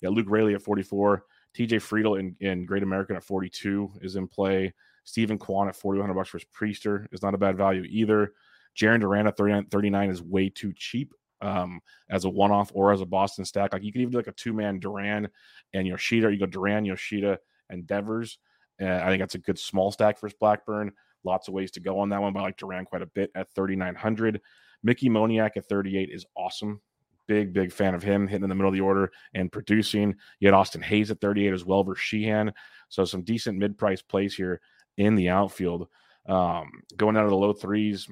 Yeah, 0.00 0.08
Luke 0.08 0.26
Raley 0.28 0.54
at 0.54 0.62
44. 0.62 1.24
TJ 1.56 1.80
Friedl 1.80 2.18
in, 2.18 2.36
in 2.40 2.66
Great 2.66 2.82
American 2.82 3.16
at 3.16 3.24
42 3.24 3.92
is 4.00 4.16
in 4.16 4.26
play. 4.26 4.72
Steven 5.04 5.38
Kwan 5.38 5.68
at 5.68 5.76
4,100 5.76 6.14
bucks 6.14 6.30
versus 6.30 6.48
Priester 6.54 7.06
is 7.12 7.22
not 7.22 7.34
a 7.34 7.38
bad 7.38 7.56
value 7.56 7.84
either. 7.84 8.32
Jarren 8.76 9.00
Duran 9.00 9.26
at 9.26 9.36
39, 9.36 9.66
39 9.66 10.10
is 10.10 10.22
way 10.22 10.48
too 10.48 10.72
cheap 10.74 11.14
um, 11.40 11.80
as 12.10 12.24
a 12.24 12.28
one 12.28 12.50
off 12.50 12.70
or 12.74 12.92
as 12.92 13.00
a 13.00 13.06
Boston 13.06 13.44
stack. 13.44 13.72
Like 13.72 13.82
you 13.82 13.92
could 13.92 14.00
even 14.00 14.12
do 14.12 14.18
like 14.18 14.26
a 14.26 14.32
two 14.32 14.52
man 14.52 14.78
Duran 14.78 15.28
and 15.74 15.86
Yoshida. 15.86 16.30
You 16.32 16.38
go 16.38 16.46
Duran, 16.46 16.84
Yoshida, 16.84 17.38
and 17.70 17.86
Devers. 17.86 18.38
Uh, 18.80 19.00
I 19.02 19.08
think 19.08 19.20
that's 19.20 19.34
a 19.34 19.38
good 19.38 19.58
small 19.58 19.90
stack 19.90 20.18
for 20.18 20.28
Blackburn. 20.40 20.92
Lots 21.24 21.48
of 21.48 21.54
ways 21.54 21.70
to 21.72 21.80
go 21.80 21.98
on 21.98 22.10
that 22.10 22.20
one, 22.20 22.32
but 22.32 22.40
I 22.40 22.44
like 22.44 22.56
Duran 22.56 22.84
quite 22.84 23.02
a 23.02 23.06
bit 23.06 23.30
at 23.34 23.48
3,900. 23.54 24.40
Mickey 24.82 25.08
Moniak 25.08 25.56
at 25.56 25.68
38 25.68 26.10
is 26.12 26.26
awesome. 26.36 26.80
Big, 27.26 27.52
big 27.52 27.72
fan 27.72 27.94
of 27.94 28.02
him 28.02 28.28
hitting 28.28 28.44
in 28.44 28.48
the 28.48 28.54
middle 28.54 28.68
of 28.68 28.74
the 28.74 28.80
order 28.80 29.10
and 29.34 29.50
producing. 29.50 30.14
You 30.38 30.46
had 30.46 30.54
Austin 30.54 30.82
Hays 30.82 31.10
at 31.10 31.20
38 31.20 31.52
as 31.52 31.64
well 31.64 31.82
versus 31.82 32.02
Sheehan. 32.02 32.52
So 32.88 33.04
some 33.04 33.22
decent 33.22 33.58
mid 33.58 33.76
price 33.76 34.00
plays 34.00 34.34
here 34.34 34.60
in 34.96 35.16
the 35.16 35.30
outfield. 35.30 35.88
Um, 36.28 36.70
going 36.96 37.16
out 37.16 37.24
of 37.24 37.30
the 37.30 37.36
low 37.36 37.52
threes, 37.52 38.08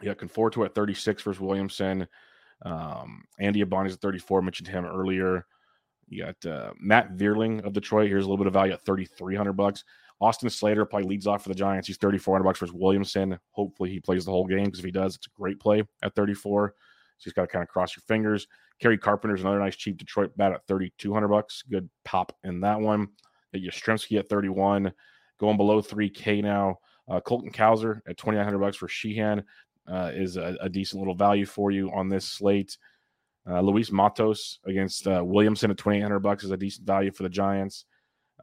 you 0.00 0.06
got 0.06 0.18
Conforto 0.18 0.64
at 0.64 0.74
36 0.74 1.22
versus 1.22 1.40
Williamson. 1.40 2.06
Um, 2.62 3.24
Andy 3.38 3.60
Ibanez 3.60 3.94
at 3.94 4.00
34. 4.00 4.42
Mentioned 4.42 4.68
him 4.68 4.84
earlier. 4.84 5.46
You 6.08 6.24
got 6.24 6.46
uh, 6.46 6.72
Matt 6.80 7.16
Vierling 7.16 7.64
of 7.64 7.72
Detroit. 7.72 8.08
Here's 8.08 8.24
a 8.24 8.28
little 8.28 8.42
bit 8.42 8.46
of 8.46 8.52
value 8.52 8.72
at 8.72 8.84
3,300 8.84 9.52
bucks. 9.52 9.84
Austin 10.20 10.50
Slater 10.50 10.84
probably 10.84 11.08
leads 11.08 11.26
off 11.26 11.42
for 11.42 11.48
the 11.48 11.54
Giants. 11.54 11.86
He's 11.86 11.98
3,400 11.98 12.42
bucks 12.42 12.58
versus 12.58 12.74
Williamson. 12.74 13.38
Hopefully 13.52 13.90
he 13.90 14.00
plays 14.00 14.24
the 14.24 14.30
whole 14.30 14.46
game 14.46 14.64
because 14.64 14.80
if 14.80 14.84
he 14.84 14.90
does, 14.90 15.14
it's 15.14 15.26
a 15.26 15.40
great 15.40 15.60
play 15.60 15.84
at 16.02 16.14
34. 16.14 16.74
So 17.18 17.24
he's 17.24 17.32
got 17.32 17.42
to 17.42 17.48
kind 17.48 17.62
of 17.62 17.68
cross 17.68 17.94
your 17.96 18.02
fingers. 18.08 18.48
Kerry 18.80 18.98
Carpenter's 18.98 19.42
another 19.42 19.58
nice 19.58 19.76
cheap 19.76 19.96
Detroit 19.96 20.36
bat 20.36 20.52
at 20.52 20.66
3,200 20.66 21.28
bucks. 21.28 21.62
Good 21.68 21.88
pop 22.04 22.32
in 22.44 22.60
that 22.60 22.80
one. 22.80 23.08
Get 23.52 23.62
Yastrzemski 23.62 24.18
at 24.18 24.28
31. 24.28 24.92
Going 25.38 25.56
below 25.56 25.80
3K 25.82 26.42
now. 26.42 26.78
Uh, 27.08 27.20
Colton 27.20 27.50
Cowser 27.50 28.00
at 28.08 28.18
2,900 28.18 28.58
bucks 28.58 28.76
for 28.76 28.88
Sheehan 28.88 29.42
uh, 29.90 30.10
is 30.14 30.36
a, 30.36 30.56
a, 30.60 30.68
decent 30.68 31.00
little 31.00 31.14
value 31.14 31.46
for 31.46 31.70
you 31.70 31.90
on 31.92 32.08
this 32.08 32.26
slate. 32.26 32.76
Uh, 33.48 33.60
Luis 33.60 33.90
Matos 33.90 34.58
against 34.66 35.06
uh, 35.06 35.22
Williamson 35.24 35.70
at 35.70 35.78
2800 35.78 36.18
bucks 36.20 36.44
is 36.44 36.50
a 36.50 36.56
decent 36.56 36.86
value 36.86 37.10
for 37.10 37.22
the 37.22 37.28
Giants. 37.28 37.86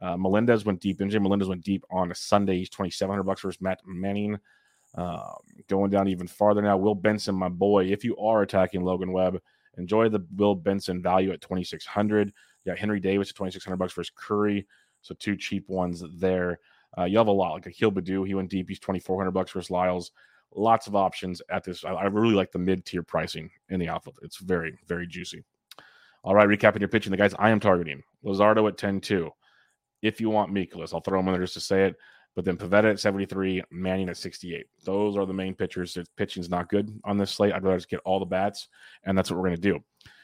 Uh, 0.02 0.16
Melendez 0.16 0.64
went 0.64 0.80
deep. 0.80 0.98
MJ 0.98 1.20
Melendez 1.22 1.48
went 1.48 1.64
deep 1.64 1.84
on 1.90 2.10
a 2.10 2.14
Sunday. 2.14 2.58
He's 2.58 2.70
2700 2.70 3.22
bucks 3.22 3.42
versus 3.42 3.60
Matt 3.60 3.80
Manning. 3.86 4.38
Um, 4.96 5.36
going 5.68 5.90
down 5.90 6.08
even 6.08 6.26
farther 6.26 6.62
now, 6.62 6.76
Will 6.76 6.94
Benson, 6.94 7.34
my 7.34 7.48
boy. 7.48 7.84
If 7.84 8.04
you 8.04 8.16
are 8.16 8.42
attacking 8.42 8.82
Logan 8.82 9.12
Webb 9.12 9.40
Enjoy 9.78 10.08
the 10.08 10.24
Will 10.36 10.54
Benson 10.54 11.02
value 11.02 11.32
at 11.32 11.40
2600. 11.40 12.32
You 12.64 12.72
got 12.72 12.78
Henry 12.78 13.00
Davis 13.00 13.30
at 13.30 13.36
2600 13.36 13.76
bucks 13.76 13.92
versus 13.92 14.12
Curry. 14.14 14.66
So 15.02 15.14
two 15.18 15.36
cheap 15.36 15.68
ones 15.68 16.02
there. 16.18 16.58
Uh, 16.98 17.04
you 17.04 17.18
have 17.18 17.26
a 17.26 17.32
lot 17.32 17.52
like 17.52 17.66
Akil 17.66 17.92
Baddoo. 17.92 18.26
He 18.26 18.34
went 18.34 18.50
deep. 18.50 18.68
He's 18.68 18.80
2400 18.80 19.30
bucks 19.30 19.52
versus 19.52 19.70
Lyles. 19.70 20.12
Lots 20.54 20.86
of 20.86 20.96
options 20.96 21.42
at 21.50 21.64
this. 21.64 21.84
I, 21.84 21.90
I 21.90 22.04
really 22.04 22.34
like 22.34 22.52
the 22.52 22.58
mid 22.58 22.84
tier 22.84 23.02
pricing 23.02 23.50
in 23.68 23.80
the 23.80 23.88
outfield. 23.88 24.18
It's 24.22 24.38
very, 24.38 24.78
very 24.86 25.06
juicy. 25.06 25.44
All 26.24 26.34
right, 26.34 26.48
recapping 26.48 26.80
your 26.80 26.88
pitching. 26.88 27.10
The 27.10 27.16
guys 27.16 27.34
I 27.38 27.50
am 27.50 27.60
targeting 27.60 28.02
Luzardo 28.24 28.66
at 28.68 28.78
10 28.78 29.00
2. 29.00 29.30
If 30.02 30.20
you 30.20 30.30
want 30.30 30.52
Mikolas, 30.52 30.92
I'll 30.92 31.00
throw 31.00 31.20
him 31.20 31.28
in 31.28 31.34
there 31.34 31.42
just 31.42 31.54
to 31.54 31.60
say 31.60 31.84
it. 31.84 31.96
But 32.34 32.44
then 32.44 32.58
Pivetta 32.58 32.90
at 32.90 33.00
73, 33.00 33.62
Manning 33.70 34.10
at 34.10 34.18
68. 34.18 34.66
Those 34.84 35.16
are 35.16 35.24
the 35.24 35.32
main 35.32 35.54
pitchers. 35.54 35.96
If 35.96 36.06
pitching's 36.16 36.50
not 36.50 36.68
good 36.68 37.00
on 37.04 37.16
this 37.16 37.30
slate, 37.30 37.54
I'd 37.54 37.64
rather 37.64 37.78
just 37.78 37.88
get 37.88 38.00
all 38.04 38.20
the 38.20 38.26
bats, 38.26 38.68
and 39.04 39.16
that's 39.16 39.30
what 39.30 39.38
we're 39.38 39.48
going 39.48 39.56
to 39.56 39.72
do. 39.72 39.80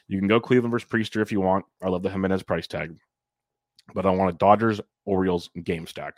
You 0.07 0.19
can 0.19 0.27
go 0.27 0.39
Cleveland 0.39 0.71
versus 0.71 0.87
Priester 0.87 1.23
if 1.23 1.31
you 1.31 1.41
want. 1.41 1.65
I 1.81 1.89
love 1.89 2.03
the 2.03 2.11
Gimenez 2.11 2.43
price 2.43 2.67
tag, 2.67 2.95
but 3.95 4.05
I 4.05 4.11
want 4.11 4.29
a 4.29 4.37
Dodgers 4.37 4.79
Orioles 5.05 5.49
game 5.63 5.87
stack. 5.87 6.15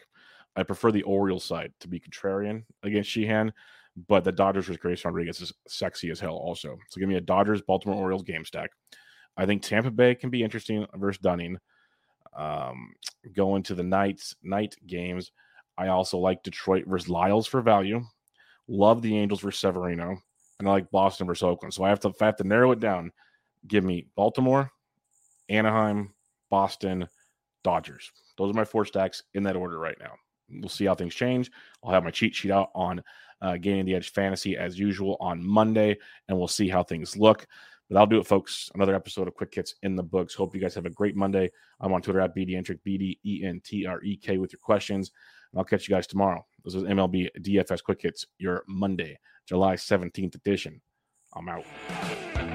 I 0.57 0.63
prefer 0.63 0.91
the 0.91 1.03
Orioles 1.03 1.45
side 1.45 1.71
to 1.79 1.87
be 1.87 1.99
contrarian 1.99 2.63
against 2.83 3.09
Sheehan, 3.09 3.53
but 4.07 4.23
the 4.23 4.31
Dodgers 4.31 4.67
with 4.67 4.79
Grace 4.79 5.05
Rodriguez 5.05 5.41
is 5.41 5.53
sexy 5.67 6.09
as 6.09 6.19
hell 6.19 6.35
also. 6.35 6.77
So 6.89 6.99
give 6.99 7.09
me 7.09 7.15
a 7.15 7.21
Dodgers 7.21 7.61
Baltimore 7.61 7.95
Orioles 7.95 8.23
game 8.23 8.45
stack. 8.45 8.71
I 9.37 9.45
think 9.45 9.61
Tampa 9.61 9.91
Bay 9.91 10.15
can 10.15 10.29
be 10.29 10.43
interesting 10.43 10.85
versus 10.95 11.21
Dunning. 11.21 11.57
Um, 12.35 12.93
going 13.33 13.63
to 13.63 13.75
the 13.75 13.83
nights 13.83 14.35
night 14.43 14.75
games. 14.85 15.31
I 15.77 15.87
also 15.87 16.17
like 16.17 16.43
Detroit 16.43 16.85
versus 16.87 17.09
Lyles 17.09 17.47
for 17.47 17.61
value. 17.61 18.01
Love 18.67 19.01
the 19.01 19.17
Angels 19.17 19.41
versus 19.41 19.59
Severino, 19.59 20.17
and 20.59 20.67
I 20.67 20.71
like 20.71 20.91
Boston 20.91 21.27
versus 21.27 21.43
Oakland. 21.43 21.73
So 21.73 21.83
I 21.83 21.89
have 21.89 21.99
to 22.01 22.13
I 22.21 22.25
have 22.25 22.37
to 22.37 22.43
narrow 22.43 22.71
it 22.71 22.79
down. 22.79 23.11
Give 23.67 23.83
me 23.83 24.07
Baltimore, 24.15 24.69
Anaheim, 25.49 26.13
Boston, 26.49 27.07
Dodgers. 27.63 28.11
Those 28.37 28.51
are 28.51 28.57
my 28.57 28.65
four 28.65 28.85
stacks 28.85 29.23
in 29.33 29.43
that 29.43 29.55
order 29.55 29.79
right 29.79 29.97
now. 29.99 30.13
We'll 30.49 30.69
see 30.69 30.85
how 30.85 30.95
things 30.95 31.15
change. 31.15 31.51
I'll 31.83 31.91
have 31.91 32.03
my 32.03 32.11
cheat 32.11 32.35
sheet 32.35 32.51
out 32.51 32.69
on 32.75 33.01
uh, 33.41 33.57
Gaining 33.57 33.85
the 33.85 33.95
Edge 33.95 34.11
Fantasy 34.11 34.57
as 34.57 34.77
usual 34.79 35.17
on 35.19 35.45
Monday, 35.45 35.97
and 36.27 36.37
we'll 36.37 36.47
see 36.47 36.69
how 36.69 36.83
things 36.83 37.17
look. 37.17 37.45
But 37.89 37.97
I'll 37.97 38.07
do 38.07 38.19
it, 38.19 38.25
folks. 38.25 38.71
Another 38.73 38.95
episode 38.95 39.27
of 39.27 39.35
Quick 39.35 39.53
Hits 39.53 39.75
in 39.83 39.95
the 39.95 40.03
books. 40.03 40.33
Hope 40.33 40.55
you 40.55 40.61
guys 40.61 40.73
have 40.73 40.87
a 40.87 40.91
great 40.91 41.15
Monday. 41.15 41.51
I'm 41.79 41.93
on 41.93 42.01
Twitter 42.01 42.21
at 42.21 42.35
BDentrek, 42.35 42.79
B 42.83 42.97
D 42.97 43.19
E 43.23 43.43
N 43.45 43.61
T 43.63 43.85
R 43.85 44.01
E 44.03 44.17
K, 44.17 44.37
with 44.37 44.51
your 44.51 44.59
questions. 44.59 45.11
And 45.51 45.59
I'll 45.59 45.65
catch 45.65 45.87
you 45.87 45.95
guys 45.95 46.07
tomorrow. 46.07 46.45
This 46.63 46.73
is 46.73 46.83
MLB 46.83 47.29
DFS 47.41 47.83
Quick 47.83 48.01
Hits, 48.01 48.25
your 48.39 48.63
Monday, 48.67 49.19
July 49.47 49.75
17th 49.75 50.35
edition. 50.35 50.81
I'm 51.35 51.49
out. 51.49 52.54